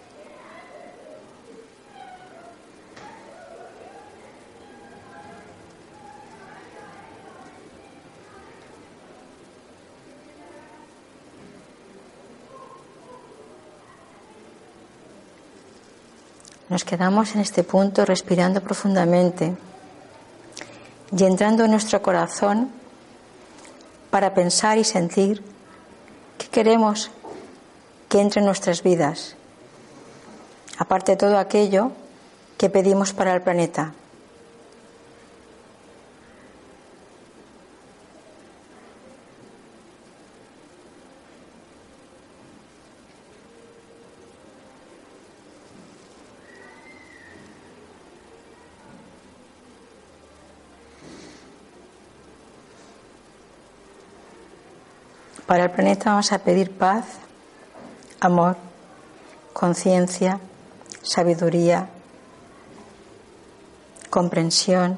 Nos 16.73 16.87
quedamos 16.87 17.35
en 17.35 17.43
este 17.43 17.65
punto 17.65 18.07
respirando 18.07 18.63
profundamente 18.63 19.55
y 21.15 21.25
entrando 21.25 21.67
en 21.67 21.71
nuestro 21.71 22.01
corazón 22.01 22.71
para 24.09 24.33
pensar 24.33 24.79
y 24.79 24.85
sentir 24.85 25.45
qué 26.39 26.49
queremos 26.49 27.11
que 28.09 28.23
entre 28.23 28.41
en 28.41 28.47
nuestras 28.47 28.83
vidas, 28.83 29.37
aparte 30.79 31.13
de 31.13 31.19
todo 31.19 31.37
aquello 31.37 31.93
que 32.57 32.71
pedimos 32.71 33.13
para 33.13 33.35
el 33.35 33.43
planeta. 33.43 33.93
Para 55.53 55.65
el 55.65 55.71
planeta 55.71 56.13
vamos 56.13 56.33
a 56.33 56.39
pedir 56.39 56.71
paz, 56.71 57.05
amor, 58.21 58.57
conciencia, 59.53 60.41
sabiduría, 61.03 61.91
comprensión, 64.09 64.97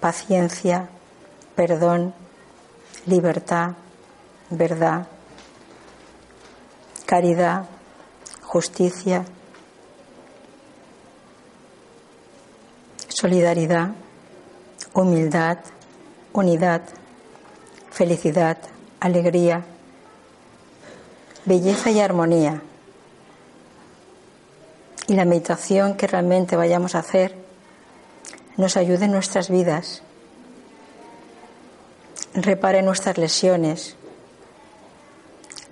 paciencia, 0.00 0.88
perdón, 1.54 2.14
libertad, 3.04 3.72
verdad, 4.48 5.06
caridad, 7.04 7.66
justicia, 8.40 9.26
solidaridad, 13.10 13.90
humildad, 14.94 15.58
unidad, 16.32 16.80
felicidad, 17.90 18.56
alegría, 19.00 19.64
belleza 21.44 21.90
y 21.90 22.00
armonía. 22.00 22.62
Y 25.08 25.14
la 25.14 25.24
meditación 25.24 25.94
que 25.96 26.06
realmente 26.06 26.54
vayamos 26.56 26.94
a 26.94 27.00
hacer 27.00 27.34
nos 28.56 28.76
ayude 28.76 29.06
en 29.06 29.12
nuestras 29.12 29.48
vidas, 29.48 30.02
repare 32.34 32.82
nuestras 32.82 33.18
lesiones, 33.18 33.96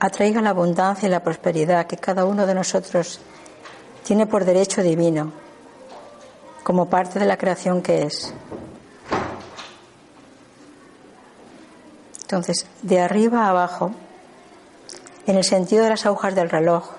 atraiga 0.00 0.40
la 0.40 0.50
abundancia 0.50 1.06
y 1.06 1.10
la 1.10 1.22
prosperidad 1.22 1.86
que 1.86 1.98
cada 1.98 2.24
uno 2.24 2.46
de 2.46 2.54
nosotros 2.54 3.20
tiene 4.04 4.26
por 4.26 4.44
derecho 4.44 4.82
divino, 4.82 5.32
como 6.62 6.88
parte 6.88 7.18
de 7.18 7.26
la 7.26 7.36
creación 7.36 7.82
que 7.82 8.04
es. 8.04 8.32
Entonces, 12.28 12.66
de 12.82 13.00
arriba 13.00 13.46
a 13.46 13.48
abajo, 13.48 13.90
en 15.26 15.38
el 15.38 15.44
sentido 15.44 15.84
de 15.84 15.88
las 15.88 16.04
agujas 16.04 16.34
del 16.34 16.50
reloj, 16.50 16.90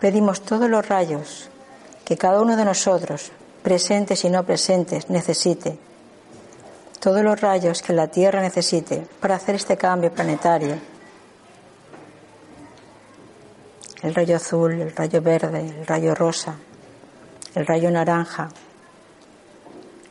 pedimos 0.00 0.40
todos 0.40 0.70
los 0.70 0.88
rayos 0.88 1.50
que 2.02 2.16
cada 2.16 2.40
uno 2.40 2.56
de 2.56 2.64
nosotros, 2.64 3.32
presentes 3.62 4.24
y 4.24 4.30
no 4.30 4.44
presentes, 4.44 5.10
necesite. 5.10 5.78
Todos 7.00 7.20
los 7.20 7.38
rayos 7.38 7.82
que 7.82 7.92
la 7.92 8.06
Tierra 8.06 8.40
necesite 8.40 9.06
para 9.20 9.34
hacer 9.34 9.56
este 9.56 9.76
cambio 9.76 10.10
planetario. 10.10 10.78
El 14.00 14.14
rayo 14.14 14.36
azul, 14.36 14.72
el 14.72 14.96
rayo 14.96 15.20
verde, 15.20 15.68
el 15.68 15.86
rayo 15.86 16.14
rosa, 16.14 16.56
el 17.54 17.66
rayo 17.66 17.90
naranja, 17.90 18.48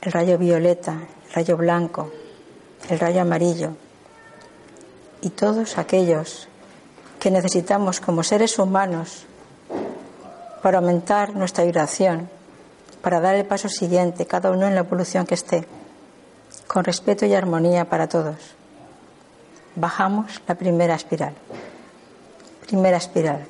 el 0.03 0.11
rayo 0.11 0.37
violeta, 0.37 0.91
el 0.91 1.33
rayo 1.33 1.57
blanco, 1.57 2.11
el 2.89 2.99
rayo 2.99 3.21
amarillo 3.21 3.71
y 5.21 5.29
todos 5.29 5.77
aquellos 5.77 6.47
que 7.19 7.31
necesitamos 7.31 7.99
como 7.99 8.23
seres 8.23 8.57
humanos 8.57 9.25
para 10.61 10.79
aumentar 10.79 11.35
nuestra 11.35 11.63
vibración, 11.63 12.29
para 13.01 13.19
dar 13.19 13.35
el 13.35 13.45
paso 13.45 13.69
siguiente, 13.69 14.25
cada 14.25 14.51
uno 14.51 14.67
en 14.67 14.75
la 14.75 14.81
evolución 14.81 15.25
que 15.25 15.35
esté, 15.35 15.67
con 16.67 16.83
respeto 16.83 17.25
y 17.25 17.33
armonía 17.33 17.85
para 17.85 18.07
todos. 18.07 18.37
Bajamos 19.75 20.41
la 20.47 20.55
primera 20.55 20.95
espiral. 20.95 21.33
Primera 22.65 22.97
espiral. 22.97 23.47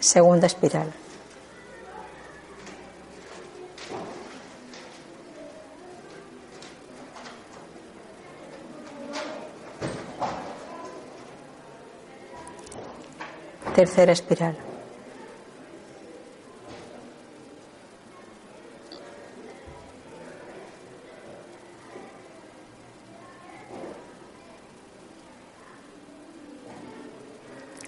Segunda 0.00 0.46
espiral. 0.46 0.92
Tercera 13.74 14.12
espiral. 14.12 14.56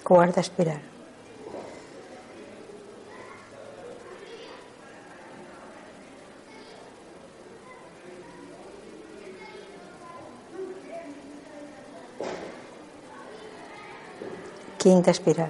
Cuarta 0.03 0.41
espiral. 0.41 0.81
Quinta 14.83 15.11
espiral. 15.11 15.49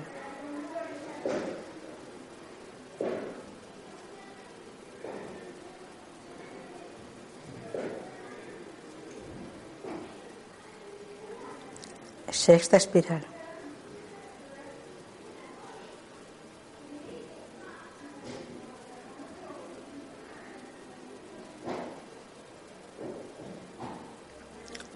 Sexta 12.30 12.78
espiral. 12.78 13.24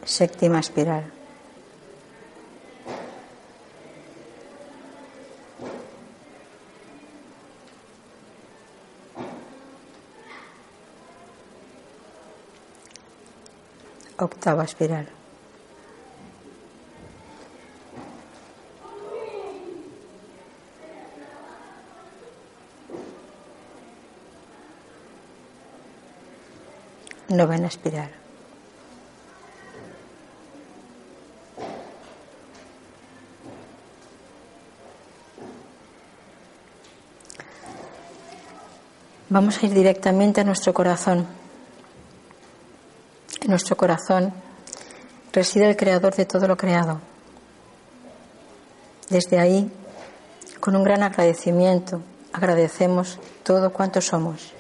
Séptima 0.06 0.60
espiral. 0.60 1.17
Octava 14.18 14.64
espiral. 14.64 15.06
Novena 27.30 27.68
espiral. 27.68 28.10
Vamos 39.30 39.62
a 39.62 39.66
ir 39.66 39.74
directamente 39.74 40.40
a 40.42 40.46
nuestro 40.46 40.74
corazón 40.74 41.37
nuestro 43.48 43.78
corazón 43.78 44.34
reside 45.32 45.70
el 45.70 45.78
creador 45.78 46.14
de 46.16 46.26
todo 46.26 46.48
lo 46.48 46.58
creado. 46.58 47.00
Desde 49.10 49.40
ahí, 49.40 49.72
con 50.60 50.76
un 50.76 50.84
gran 50.84 51.02
agradecimiento, 51.02 52.02
agradecemos 52.34 53.20
todo 53.44 53.72
cuanto 53.72 54.02
somos. 54.02 54.54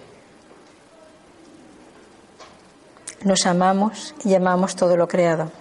Nos 3.23 3.45
amamos 3.45 4.15
y 4.23 4.33
amamos 4.35 4.75
todo 4.75 4.95
lo 4.95 5.07
creado. 5.07 5.51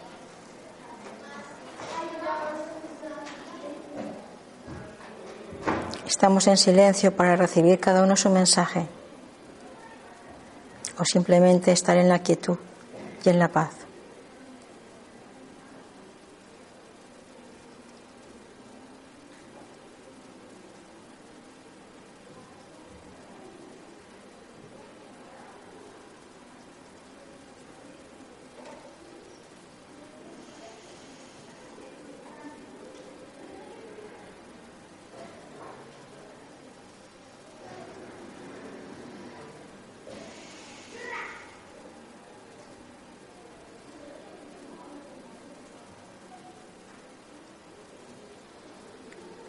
Estamos 6.07 6.47
en 6.47 6.57
silencio 6.57 7.15
para 7.15 7.35
recibir 7.35 7.81
cada 7.81 8.05
uno 8.05 8.15
su 8.15 8.31
mensaje 8.31 8.87
o 10.99 11.05
simplemente 11.05 11.73
estar 11.73 11.97
en 11.97 12.09
la 12.09 12.21
quietud 12.21 12.57
y 13.27 13.31
en 13.31 13.39
la 13.39 13.49
paz. 13.49 13.86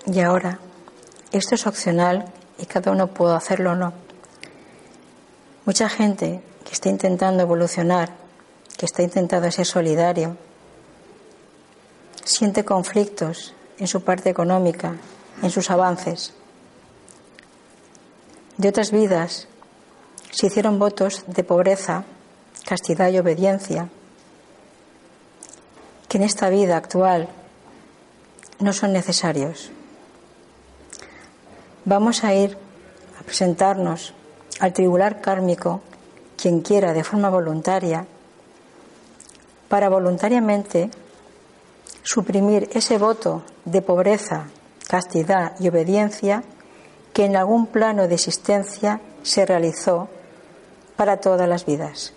Y 0.10 0.22
ahora, 0.22 0.58
esto 1.34 1.56
es 1.56 1.68
opcional 1.68 2.32
y 2.58 2.66
cada 2.66 2.92
uno 2.92 3.08
puede 3.08 3.36
hacerlo 3.36 3.74
o 3.74 3.76
no. 3.76 3.92
Mucha 5.66 5.90
gente 5.90 6.42
que 6.64 6.72
está 6.72 6.88
intentando 6.88 7.44
evolucionar, 7.44 8.12
que 8.78 8.86
está 8.86 9.04
intentando 9.04 9.52
ser 9.52 9.66
solidario, 9.66 10.38
siente 12.24 12.64
conflictos 12.64 13.54
en 13.78 13.88
su 13.88 14.02
parte 14.02 14.30
económica, 14.30 14.96
en 15.44 15.50
sus 15.50 15.70
avances. 15.70 16.34
De 18.56 18.70
otras 18.70 18.92
vidas 18.92 19.50
se 20.32 20.48
hicieron 20.48 20.80
votos 20.80 21.26
de 21.28 21.44
pobreza, 21.44 22.06
castidad 22.66 23.10
y 23.10 23.20
obediencia, 23.20 23.90
que 26.08 26.18
en 26.18 26.24
esta 26.24 26.50
vida 26.50 26.78
actual 26.78 27.28
no 28.60 28.72
son 28.72 28.94
necesarios. 28.94 29.72
Vamos 31.88 32.26
a 32.26 32.34
ir 32.34 32.58
a 33.18 33.24
presentarnos 33.24 34.14
al 34.60 34.74
tribunal 34.74 35.22
kármico, 35.22 35.80
quien 36.36 36.60
quiera, 36.60 36.92
de 36.92 37.06
forma 37.06 37.30
voluntaria, 37.30 38.06
para 39.70 39.88
voluntariamente 39.88 40.92
suprimir 42.04 42.68
ese 42.74 42.98
voto 42.98 43.44
de 43.64 43.82
pobreza, 43.82 44.48
castidad 44.90 45.56
y 45.62 45.70
obediencia 45.70 46.44
que 47.14 47.24
en 47.24 47.38
algún 47.38 47.68
plano 47.68 48.10
de 48.10 48.16
existencia 48.16 49.00
se 49.24 49.46
realizó 49.46 50.10
para 50.98 51.22
todas 51.22 51.48
las 51.48 51.66
vidas. 51.66 52.12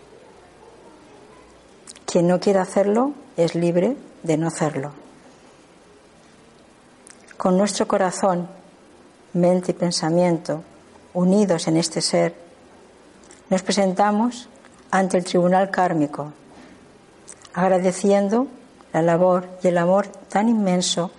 Quien 2.07 2.27
no 2.27 2.41
quiera 2.41 2.63
hacerlo 2.63 3.13
es 3.37 3.55
libre 3.55 3.97
de 4.25 4.37
no 4.37 4.49
hacerlo. 4.49 4.91
Con 7.37 7.57
nuestro 7.57 7.87
corazón, 7.87 8.49
mente 9.33 9.73
y 9.73 9.75
pensamiento 9.75 10.63
unidos 11.15 11.69
en 11.69 11.77
este 11.77 12.01
ser, 12.01 12.35
nos 13.49 13.63
presentamos 13.63 14.49
ante 14.91 15.19
el 15.19 15.25
tribunal 15.25 15.71
kármico, 15.71 16.33
agradeciendo 17.53 18.47
la 18.93 19.03
labor 19.03 19.49
y 19.63 19.69
el 19.69 19.79
amor 19.79 20.07
tan 20.07 20.49
inmenso 20.49 21.11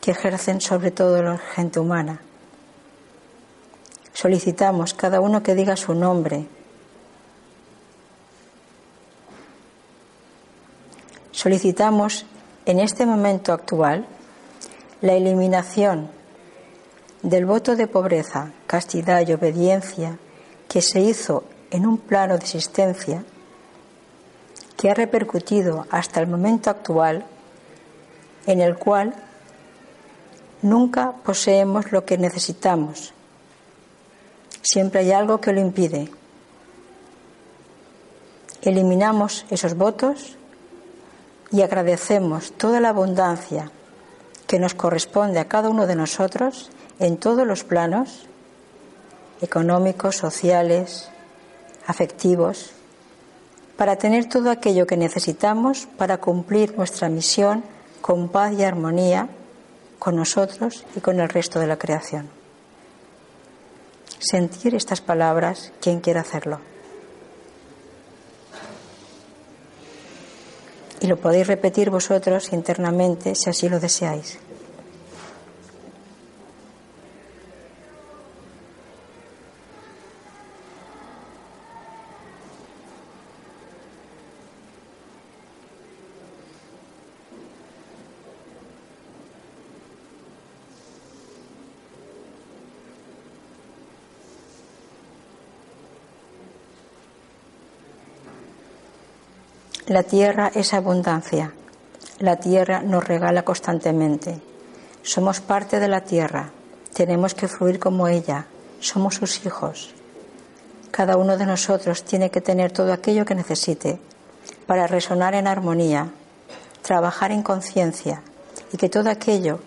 que 0.00 0.10
ejercen 0.10 0.60
sobre 0.60 0.90
todo 0.90 1.22
la 1.22 1.38
gente 1.38 1.80
humana. 1.80 2.20
Solicitamos 4.12 4.94
cada 4.94 5.20
uno 5.20 5.42
que 5.42 5.54
diga 5.54 5.76
su 5.76 5.94
nombre. 5.94 6.46
Solicitamos 11.32 12.26
en 12.66 12.80
este 12.80 13.06
momento 13.06 13.52
actual 13.52 14.06
la 15.00 15.14
eliminación 15.14 16.08
del 17.24 17.46
voto 17.46 17.74
de 17.74 17.86
pobreza, 17.86 18.52
castidad 18.66 19.26
y 19.26 19.32
obediencia 19.32 20.18
que 20.68 20.82
se 20.82 21.00
hizo 21.00 21.44
en 21.70 21.86
un 21.86 21.96
plano 21.96 22.36
de 22.36 22.44
existencia 22.44 23.24
que 24.76 24.90
ha 24.90 24.94
repercutido 24.94 25.86
hasta 25.90 26.20
el 26.20 26.26
momento 26.26 26.68
actual 26.68 27.24
en 28.46 28.60
el 28.60 28.76
cual 28.76 29.14
nunca 30.60 31.12
poseemos 31.24 31.92
lo 31.92 32.04
que 32.04 32.18
necesitamos. 32.18 33.14
Siempre 34.60 35.00
hay 35.00 35.12
algo 35.12 35.40
que 35.40 35.54
lo 35.54 35.60
impide. 35.60 36.10
Eliminamos 38.60 39.46
esos 39.48 39.74
votos 39.74 40.36
y 41.50 41.62
agradecemos 41.62 42.52
toda 42.52 42.80
la 42.80 42.90
abundancia 42.90 43.70
que 44.46 44.58
nos 44.58 44.74
corresponde 44.74 45.38
a 45.38 45.48
cada 45.48 45.70
uno 45.70 45.86
de 45.86 45.96
nosotros 45.96 46.70
en 46.98 47.16
todos 47.16 47.46
los 47.46 47.64
planos, 47.64 48.26
económicos, 49.40 50.16
sociales, 50.16 51.08
afectivos, 51.86 52.72
para 53.76 53.96
tener 53.96 54.28
todo 54.28 54.50
aquello 54.50 54.86
que 54.86 54.96
necesitamos 54.96 55.88
para 55.98 56.18
cumplir 56.18 56.76
nuestra 56.76 57.08
misión 57.08 57.64
con 58.00 58.28
paz 58.28 58.52
y 58.52 58.62
armonía 58.62 59.28
con 59.98 60.16
nosotros 60.16 60.84
y 60.94 61.00
con 61.00 61.18
el 61.20 61.28
resto 61.28 61.58
de 61.58 61.66
la 61.66 61.78
creación. 61.78 62.28
Sentir 64.18 64.74
estas 64.74 65.00
palabras, 65.00 65.72
quien 65.80 66.00
quiera 66.00 66.20
hacerlo. 66.20 66.60
Y 71.00 71.06
lo 71.06 71.18
podéis 71.18 71.46
repetir 71.46 71.90
vosotros 71.90 72.52
internamente 72.52 73.34
si 73.34 73.50
así 73.50 73.68
lo 73.68 73.80
deseáis. 73.80 74.38
La 99.94 100.02
tierra 100.02 100.50
es 100.52 100.74
abundancia. 100.74 101.52
La 102.18 102.34
tierra 102.34 102.82
nos 102.82 103.04
regala 103.04 103.44
constantemente. 103.44 104.40
Somos 105.04 105.40
parte 105.40 105.78
de 105.78 105.86
la 105.86 106.00
tierra. 106.00 106.50
Tenemos 106.92 107.32
que 107.36 107.46
fluir 107.46 107.78
como 107.78 108.08
ella. 108.08 108.46
Somos 108.80 109.14
sus 109.14 109.46
hijos. 109.46 109.94
Cada 110.90 111.16
uno 111.16 111.36
de 111.36 111.46
nosotros 111.46 112.02
tiene 112.02 112.32
que 112.32 112.40
tener 112.40 112.72
todo 112.72 112.92
aquello 112.92 113.24
que 113.24 113.36
necesite 113.36 114.00
para 114.66 114.88
resonar 114.88 115.36
en 115.36 115.46
armonía, 115.46 116.08
trabajar 116.82 117.30
en 117.30 117.44
conciencia 117.44 118.20
y 118.72 118.76
que 118.76 118.88
todo 118.88 119.10
aquello 119.10 119.60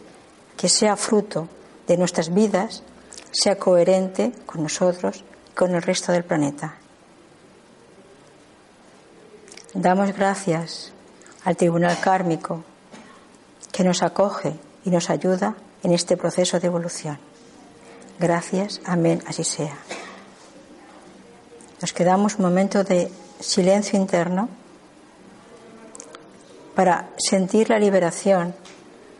que 0.57 0.67
sea 0.67 0.97
fruto 0.97 1.47
de 1.87 1.95
nuestras 1.95 2.33
vidas 2.33 2.83
sea 3.31 3.57
coherente 3.57 4.33
con 4.45 4.61
nosotros 4.61 5.23
y 5.51 5.55
con 5.55 5.73
el 5.73 5.81
resto 5.81 6.11
del 6.11 6.25
planeta. 6.25 6.79
Damos 9.79 10.11
gracias 10.11 10.91
al 11.43 11.55
Tribunal 11.55 11.99
Kármico 11.99 12.63
que 13.71 13.83
nos 13.83 14.01
acoge 14.01 14.55
y 14.83 14.89
nos 14.89 15.11
ayuda 15.11 15.53
en 15.83 15.93
este 15.93 16.17
proceso 16.17 16.59
de 16.59 16.65
evolución. 16.65 17.19
Gracias, 18.17 18.81
amén, 18.85 19.21
así 19.27 19.43
sea. 19.43 19.77
Nos 21.79 21.93
quedamos 21.93 22.37
un 22.37 22.45
momento 22.45 22.83
de 22.83 23.11
silencio 23.39 23.99
interno 23.99 24.49
para 26.73 27.11
sentir 27.15 27.69
la 27.69 27.77
liberación 27.77 28.55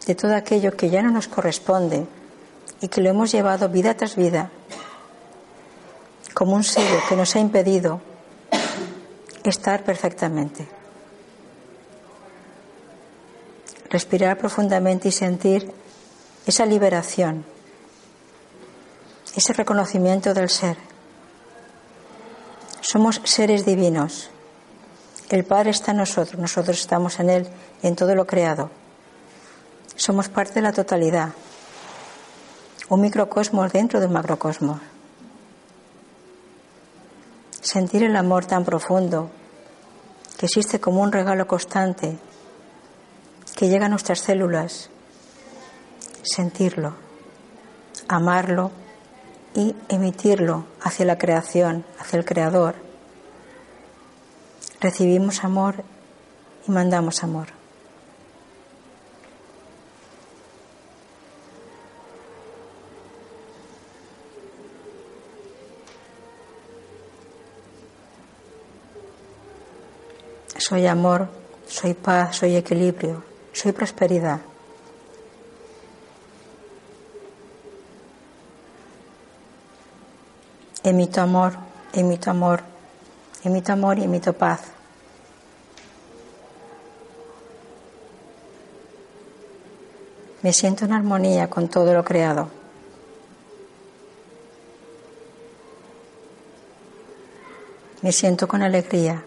de 0.07 0.15
todo 0.15 0.35
aquello 0.35 0.75
que 0.75 0.89
ya 0.89 1.03
no 1.03 1.11
nos 1.11 1.27
corresponde 1.27 2.07
y 2.81 2.87
que 2.87 3.01
lo 3.01 3.11
hemos 3.11 3.31
llevado 3.31 3.69
vida 3.69 3.93
tras 3.93 4.15
vida 4.15 4.49
como 6.33 6.55
un 6.55 6.63
sello 6.63 6.97
que 7.07 7.15
nos 7.15 7.35
ha 7.35 7.39
impedido 7.39 8.01
estar 9.49 9.83
perfectamente. 9.83 10.67
Respirar 13.89 14.37
profundamente 14.37 15.07
y 15.07 15.11
sentir 15.11 15.71
esa 16.45 16.65
liberación, 16.65 17.45
ese 19.35 19.53
reconocimiento 19.53 20.33
del 20.33 20.49
ser. 20.49 20.77
Somos 22.81 23.21
seres 23.23 23.65
divinos. 23.65 24.29
El 25.29 25.43
Padre 25.43 25.71
está 25.71 25.91
en 25.91 25.97
nosotros, 25.97 26.39
nosotros 26.39 26.79
estamos 26.79 27.19
en 27.19 27.29
Él, 27.29 27.47
en 27.83 27.95
todo 27.95 28.15
lo 28.15 28.25
creado. 28.25 28.69
Somos 29.95 30.29
parte 30.29 30.55
de 30.55 30.61
la 30.61 30.71
totalidad, 30.73 31.29
un 32.89 33.01
microcosmos 33.01 33.71
dentro 33.73 33.99
del 33.99 34.09
macrocosmos 34.09 34.79
sentir 37.61 38.03
el 38.03 38.15
amor 38.15 38.45
tan 38.45 38.63
profundo 38.63 39.29
que 40.37 40.45
existe 40.45 40.79
como 40.79 41.01
un 41.01 41.11
regalo 41.11 41.47
constante 41.47 42.17
que 43.55 43.69
llega 43.69 43.87
a 43.87 43.89
nuestras 43.89 44.19
células, 44.19 44.89
sentirlo, 46.23 46.93
amarlo 48.07 48.71
y 49.55 49.75
emitirlo 49.89 50.65
hacia 50.81 51.05
la 51.05 51.17
creación, 51.17 51.83
hacia 51.99 52.19
el 52.19 52.25
Creador. 52.25 52.75
Recibimos 54.79 55.43
amor 55.43 55.83
y 56.67 56.71
mandamos 56.71 57.23
amor. 57.23 57.56
Soy 70.68 70.86
amor, 70.86 71.30
soy 71.65 71.93
paz, 71.93 72.36
soy 72.36 72.57
equilibrio, 72.57 73.24
soy 73.53 73.72
prosperidad. 73.72 74.41
Emito 80.84 81.22
amor, 81.22 81.53
emito 81.93 82.32
amor, 82.32 82.63
emito 83.45 83.72
amor 83.72 83.97
y 83.97 84.03
emito 84.03 84.34
paz. 84.34 84.59
Me 90.41 90.51
siento 90.51 90.84
en 90.84 90.91
armonía 90.91 91.49
con 91.49 91.70
todo 91.70 91.93
lo 91.93 92.03
creado. 92.03 92.49
Me 98.01 98.11
siento 98.11 98.49
con 98.49 98.61
alegría. 98.61 99.24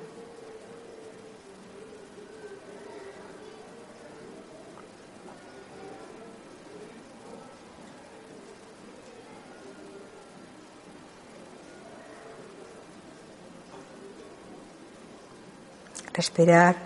Respirar, 16.21 16.77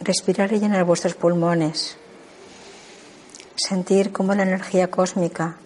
respirar 0.00 0.52
y 0.52 0.58
llenar 0.58 0.84
vuestros 0.84 1.14
pulmones, 1.14 1.96
sentir 3.54 4.12
cómo 4.12 4.34
la 4.34 4.42
energía 4.42 4.90
cósmica 4.90 5.58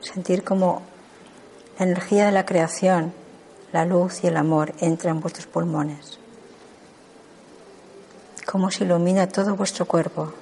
Sentir 0.00 0.44
como 0.44 0.82
la 1.78 1.86
energía 1.86 2.26
de 2.26 2.32
la 2.32 2.46
creación, 2.46 3.12
la 3.72 3.84
luz 3.84 4.22
y 4.22 4.28
el 4.28 4.36
amor 4.36 4.72
entran 4.78 5.16
en 5.16 5.20
vuestros 5.20 5.46
pulmones. 5.46 6.20
Cómo 8.46 8.70
se 8.70 8.84
ilumina 8.84 9.26
todo 9.26 9.56
vuestro 9.56 9.84
cuerpo. 9.84 10.32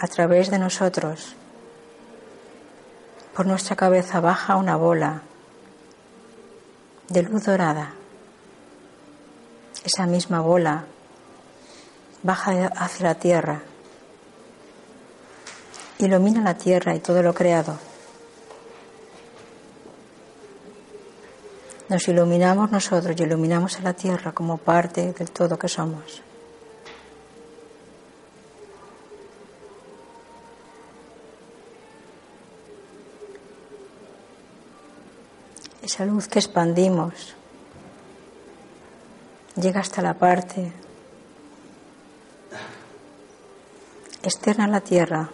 A 0.00 0.08
través 0.08 0.50
de 0.50 0.58
nosotros, 0.58 1.36
por 3.34 3.46
nuestra 3.46 3.76
cabeza 3.76 4.20
baja 4.20 4.56
una 4.56 4.76
bola 4.76 5.22
de 7.08 7.22
luz 7.22 7.44
dorada. 7.44 7.92
Esa 9.84 10.06
misma 10.06 10.40
bola 10.40 10.84
baja 12.22 12.70
hacia 12.76 13.06
la 13.06 13.14
tierra, 13.14 13.62
ilumina 15.98 16.42
la 16.42 16.56
tierra 16.56 16.94
y 16.94 17.00
todo 17.00 17.22
lo 17.22 17.34
creado. 17.34 17.78
Nos 21.88 22.06
iluminamos 22.06 22.70
nosotros 22.70 23.16
y 23.18 23.22
iluminamos 23.22 23.78
a 23.78 23.82
la 23.82 23.94
tierra 23.94 24.32
como 24.32 24.58
parte 24.58 25.12
del 25.12 25.30
todo 25.30 25.58
que 25.58 25.68
somos. 25.68 26.22
Esa 36.00 36.06
luz 36.06 36.28
que 36.28 36.38
expandimos 36.38 37.34
llega 39.54 39.80
hasta 39.80 40.00
la 40.00 40.14
parte 40.14 40.72
externa 44.22 44.64
a 44.64 44.68
la 44.68 44.80
tierra, 44.80 45.28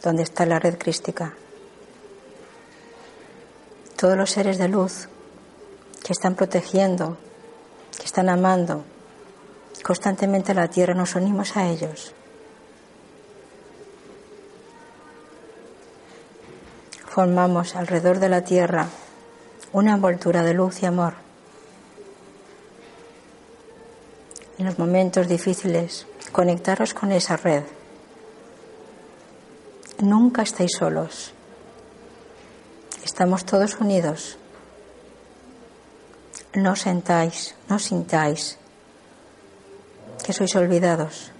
donde 0.00 0.22
está 0.22 0.46
la 0.46 0.60
red 0.60 0.78
crística. 0.78 1.34
Todos 3.96 4.16
los 4.16 4.30
seres 4.30 4.56
de 4.58 4.68
luz 4.68 5.08
que 6.04 6.12
están 6.12 6.36
protegiendo, 6.36 7.16
que 7.98 8.04
están 8.04 8.28
amando 8.28 8.84
constantemente 9.82 10.54
la 10.54 10.68
tierra, 10.68 10.94
nos 10.94 11.16
unimos 11.16 11.56
a 11.56 11.68
ellos. 11.68 12.14
Formamos 17.04 17.74
alrededor 17.74 18.20
de 18.20 18.28
la 18.28 18.44
tierra 18.44 18.86
una 19.72 19.94
envoltura 19.94 20.42
de 20.42 20.54
luz 20.54 20.82
y 20.82 20.86
amor. 20.86 21.14
En 24.58 24.66
los 24.66 24.78
momentos 24.78 25.28
difíciles, 25.28 26.06
conectaros 26.32 26.94
con 26.94 27.12
esa 27.12 27.36
red. 27.36 27.62
Nunca 30.00 30.42
estáis 30.42 30.72
solos. 30.76 31.32
Estamos 33.04 33.44
todos 33.44 33.78
unidos. 33.80 34.38
No 36.54 36.76
sentáis, 36.76 37.54
no 37.68 37.78
sintáis 37.78 38.58
que 40.24 40.32
sois 40.32 40.54
olvidados. 40.56 41.32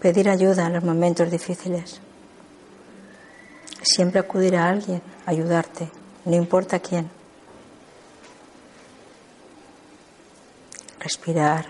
Pedir 0.00 0.28
ayuda 0.28 0.66
en 0.66 0.74
los 0.74 0.84
momentos 0.84 1.30
difíciles. 1.30 2.00
Siempre 3.82 4.20
acudir 4.20 4.56
a 4.56 4.68
alguien, 4.68 5.02
ayudarte, 5.26 5.90
no 6.24 6.36
importa 6.36 6.78
quién. 6.78 7.18
respirar 11.08 11.66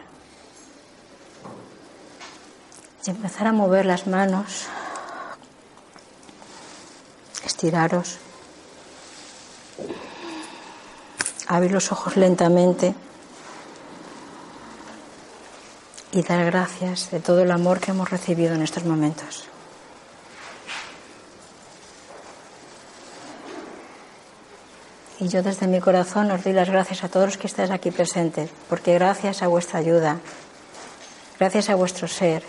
y 3.07 3.11
empezar 3.11 3.47
a 3.47 3.53
mover 3.53 3.87
las 3.87 4.07
manos, 4.07 4.66
estiraros, 7.45 8.18
abrir 11.47 11.70
los 11.70 11.93
ojos 11.93 12.16
lentamente 12.16 12.95
y 16.19 16.23
dar 16.23 16.45
gracias 16.47 17.12
de 17.12 17.21
todo 17.21 17.43
el 17.43 17.51
amor 17.53 17.79
que 17.79 17.93
hemos 17.93 18.11
recibido 18.11 18.53
en 18.53 18.62
estos 18.62 18.85
momentos. 18.85 19.45
Y 25.21 25.29
yo 25.29 25.45
desde 25.45 25.69
mi 25.69 25.79
corazón 25.79 26.33
os 26.33 26.43
doy 26.43 26.55
las 26.55 26.69
gracias 26.69 27.05
a 27.05 27.09
todos 27.09 27.27
los 27.27 27.39
que 27.39 27.47
estáis 27.47 27.71
aquí 27.71 27.93
presentes, 27.93 28.51
porque 28.69 28.95
gracias 28.95 29.43
a 29.43 29.47
vuestra 29.47 29.79
ayuda, 29.79 30.19
gracias 31.39 31.71
a 31.71 31.77
vuestro 31.77 32.09
ser, 32.09 32.43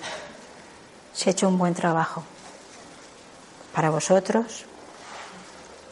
se 1.13 1.29
ha 1.29 1.33
hecho 1.33 1.47
un 1.47 1.59
buen 1.59 1.75
trabajo. 1.75 2.23
Para 3.71 3.91
vosotros, 3.91 4.65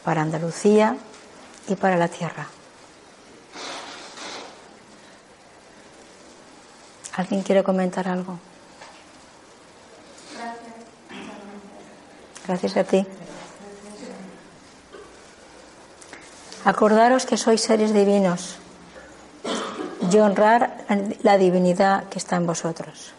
para 0.02 0.22
Andalucía 0.22 0.96
y 1.68 1.76
para 1.76 1.96
la 1.96 2.08
tierra. 2.08 2.57
¿Alguien 7.18 7.42
quiere 7.42 7.64
comentar 7.64 8.06
algo? 8.06 8.38
Gracias 12.46 12.76
a 12.76 12.84
ti. 12.84 13.04
Acordaros 16.64 17.26
que 17.26 17.36
sois 17.36 17.58
seres 17.60 17.92
divinos 17.92 18.62
y 20.08 20.16
honrar 20.18 20.86
la 21.26 21.36
divinidad 21.38 22.08
que 22.08 22.20
está 22.22 22.36
en 22.36 22.46
vosotros. 22.46 23.10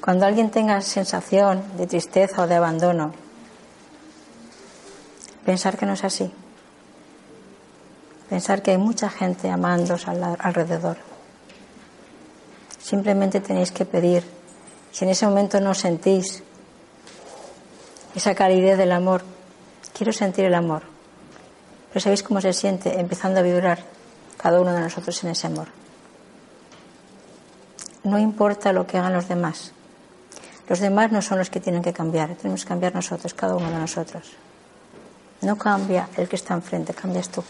Cuando 0.00 0.24
alguien 0.24 0.50
tenga 0.50 0.80
sensación 0.80 1.76
de 1.76 1.86
tristeza 1.86 2.40
o 2.40 2.46
de 2.46 2.56
abandono, 2.56 3.12
pensar 5.44 5.76
que 5.76 5.84
no 5.84 5.92
es 5.92 6.02
así. 6.02 6.32
Pensar 8.30 8.62
que 8.62 8.70
hay 8.70 8.78
mucha 8.78 9.10
gente 9.10 9.50
amándos 9.50 10.08
alrededor. 10.08 11.11
Simplemente 12.92 13.40
tenéis 13.40 13.72
que 13.72 13.86
pedir. 13.86 14.20
Si 14.92 15.06
en 15.06 15.10
ese 15.16 15.24
momento 15.24 15.58
no 15.64 15.72
sentís 15.72 16.44
esa 18.14 18.34
calidez 18.34 18.76
del 18.76 18.92
amor, 18.92 19.24
quiero 19.96 20.12
sentir 20.12 20.44
el 20.44 20.52
amor. 20.52 20.82
Pero 21.88 22.00
¿sabéis 22.04 22.22
cómo 22.22 22.42
se 22.42 22.52
siente 22.52 23.00
empezando 23.00 23.40
a 23.40 23.42
vibrar 23.42 23.82
cada 24.36 24.60
uno 24.60 24.74
de 24.74 24.80
nosotros 24.82 25.24
en 25.24 25.30
ese 25.30 25.46
amor? 25.46 25.68
No 28.04 28.18
importa 28.18 28.74
lo 28.74 28.86
que 28.86 28.98
hagan 28.98 29.14
los 29.14 29.26
demás. 29.26 29.72
Los 30.68 30.80
demás 30.80 31.10
no 31.12 31.22
son 31.22 31.38
los 31.38 31.48
que 31.48 31.60
tienen 31.60 31.80
que 31.80 31.94
cambiar, 31.94 32.34
tenemos 32.34 32.64
que 32.64 32.68
cambiar 32.68 32.94
nosotros, 32.94 33.32
cada 33.32 33.56
uno 33.56 33.70
de 33.70 33.78
nosotros. 33.78 34.36
No 35.40 35.56
cambia 35.56 36.10
el 36.18 36.28
que 36.28 36.36
está 36.36 36.52
enfrente, 36.52 36.92
cambias 36.92 37.30
tú. 37.30 37.42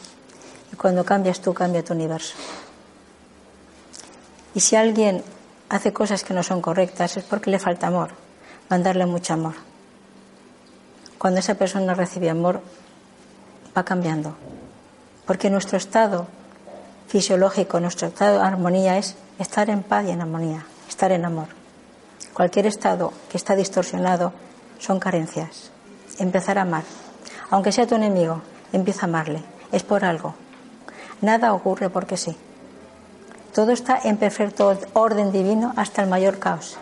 Y 0.73 0.77
cuando 0.77 1.05
cambias 1.05 1.41
tú, 1.41 1.53
cambia 1.53 1.83
tu 1.83 1.95
universo. 1.95 2.37
Y 4.55 4.61
si 4.61 4.77
alguien 4.77 5.23
hace 5.69 5.93
cosas 5.93 6.25
que 6.25 6.35
no 6.35 6.43
son 6.43 6.61
correctas, 6.61 7.17
es 7.17 7.25
porque 7.25 7.51
le 7.51 7.59
falta 7.59 7.87
amor. 7.87 8.11
Mandarle 8.69 9.07
mucho 9.07 9.35
amor. 9.35 9.55
Cuando 11.19 11.41
esa 11.41 11.55
persona 11.55 11.95
recibe 11.95 12.29
amor, 12.29 12.61
va 13.77 13.85
cambiando. 13.85 14.35
Porque 15.27 15.51
nuestro 15.51 15.79
estado 15.79 16.27
fisiológico, 17.09 17.81
nuestro 17.81 18.09
estado 18.09 18.39
de 18.39 18.45
armonía 18.45 18.99
es 18.99 19.17
estar 19.39 19.71
en 19.71 19.83
paz 19.83 20.07
y 20.07 20.11
en 20.11 20.21
armonía, 20.21 20.65
estar 20.89 21.13
en 21.13 21.25
amor. 21.25 21.49
Cualquier 22.35 22.67
estado 22.67 23.13
que 23.31 23.37
está 23.37 23.55
distorsionado 23.55 24.33
son 24.79 24.99
carencias. 24.99 25.71
Empezar 26.19 26.59
a 26.59 26.63
amar. 26.63 26.85
Aunque 27.51 27.73
sea 27.73 27.87
tu 27.87 27.95
enemigo, 27.95 28.43
empieza 28.73 29.03
a 29.03 29.09
amarle. 29.09 29.43
Es 29.71 29.83
por 29.83 30.05
algo. 30.05 30.35
Nada 31.21 31.53
ocurre 31.53 31.89
porque 31.89 32.17
sí. 32.17 32.37
Todo 33.55 33.73
está 33.73 33.99
en 34.05 34.17
perfecto 34.17 34.77
orden 34.95 35.33
divino 35.33 35.73
hasta 35.77 36.03
el 36.03 36.09
mayor 36.09 36.39
caos. 36.39 36.79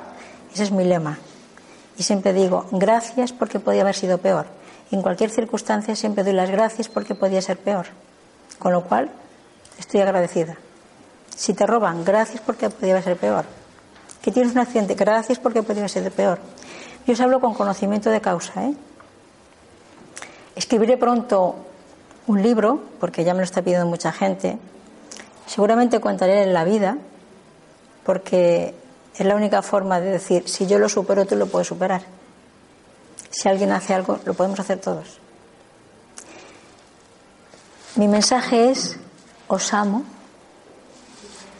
Ese 0.53 0.65
es 0.65 0.71
mi 0.71 0.85
lema. 0.85 1.19
Y 1.97 2.03
siempre 2.03 2.33
digo, 2.33 2.67
gracias 2.71 3.33
porque 3.33 3.61
podía 3.61 3.83
haber 3.83 3.95
sido 3.95 4.19
peor 4.19 4.47
en 4.91 5.03
cualquier 5.03 5.31
circunstancia 5.31 5.95
siempre 5.95 6.25
doy 6.25 6.33
las 6.33 6.51
gracias 6.51 6.89
porque 6.89 7.15
podía 7.15 7.41
ser 7.41 7.59
peor. 7.59 7.87
Con 8.59 8.73
lo 8.73 8.85
cual, 8.85 9.11
estoy 9.79 10.01
agradecida. 10.01 10.57
Si 11.35 11.55
te 11.55 11.67
roban, 11.67 12.05
gracias 12.05 12.43
porque 12.45 12.71
podía 12.71 13.01
ser 13.01 13.17
peor. 13.17 13.45
Que 14.21 14.33
tienes 14.33 14.53
un 14.53 14.59
accidente, 14.59 14.95
gracias 14.95 15.39
porque 15.39 15.63
podía 15.63 15.89
ser 15.89 16.11
peor. 16.11 16.41
Yo 17.07 17.13
os 17.13 17.21
hablo 17.21 17.41
con 17.41 17.55
conocimiento 17.55 18.11
de 18.11 18.21
causa. 18.21 18.65
¿eh? 18.65 18.75
Escribiré 20.57 20.97
pronto 20.97 21.57
un 22.27 22.43
libro, 22.43 22.81
porque 22.99 23.25
ya 23.25 23.33
me 23.33 23.39
lo 23.39 23.45
está 23.45 23.63
pidiendo 23.63 23.87
mucha 23.87 24.13
gente. 24.13 24.59
Seguramente 25.51 26.01
contaré 26.01 26.45
en 26.45 26.55
la 26.55 26.63
vida, 26.63 26.97
porque 28.05 28.73
es 29.17 29.27
la 29.27 29.35
única 29.35 29.63
forma 29.63 30.01
de 30.01 30.11
decir, 30.13 30.49
si 30.49 30.69
yo 30.69 30.79
lo 30.79 30.89
supero, 30.89 31.27
tú 31.27 31.35
lo 31.35 31.49
puedes 31.49 31.67
superar. 31.67 32.03
Si 33.31 33.49
alguien 33.49 33.73
hace 33.73 33.93
algo, 33.93 34.21
lo 34.25 34.35
podemos 34.35 34.61
hacer 34.61 34.81
todos. 34.81 35.19
Mi 37.97 38.07
mensaje 38.07 38.71
es, 38.71 38.97
os 39.49 39.75
amo 39.75 40.05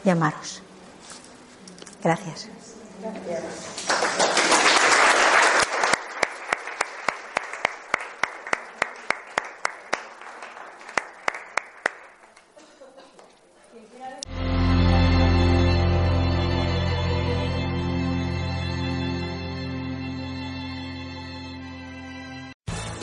y 0.05 0.09
amaros. 0.09 0.63
Gracias. 2.01 2.47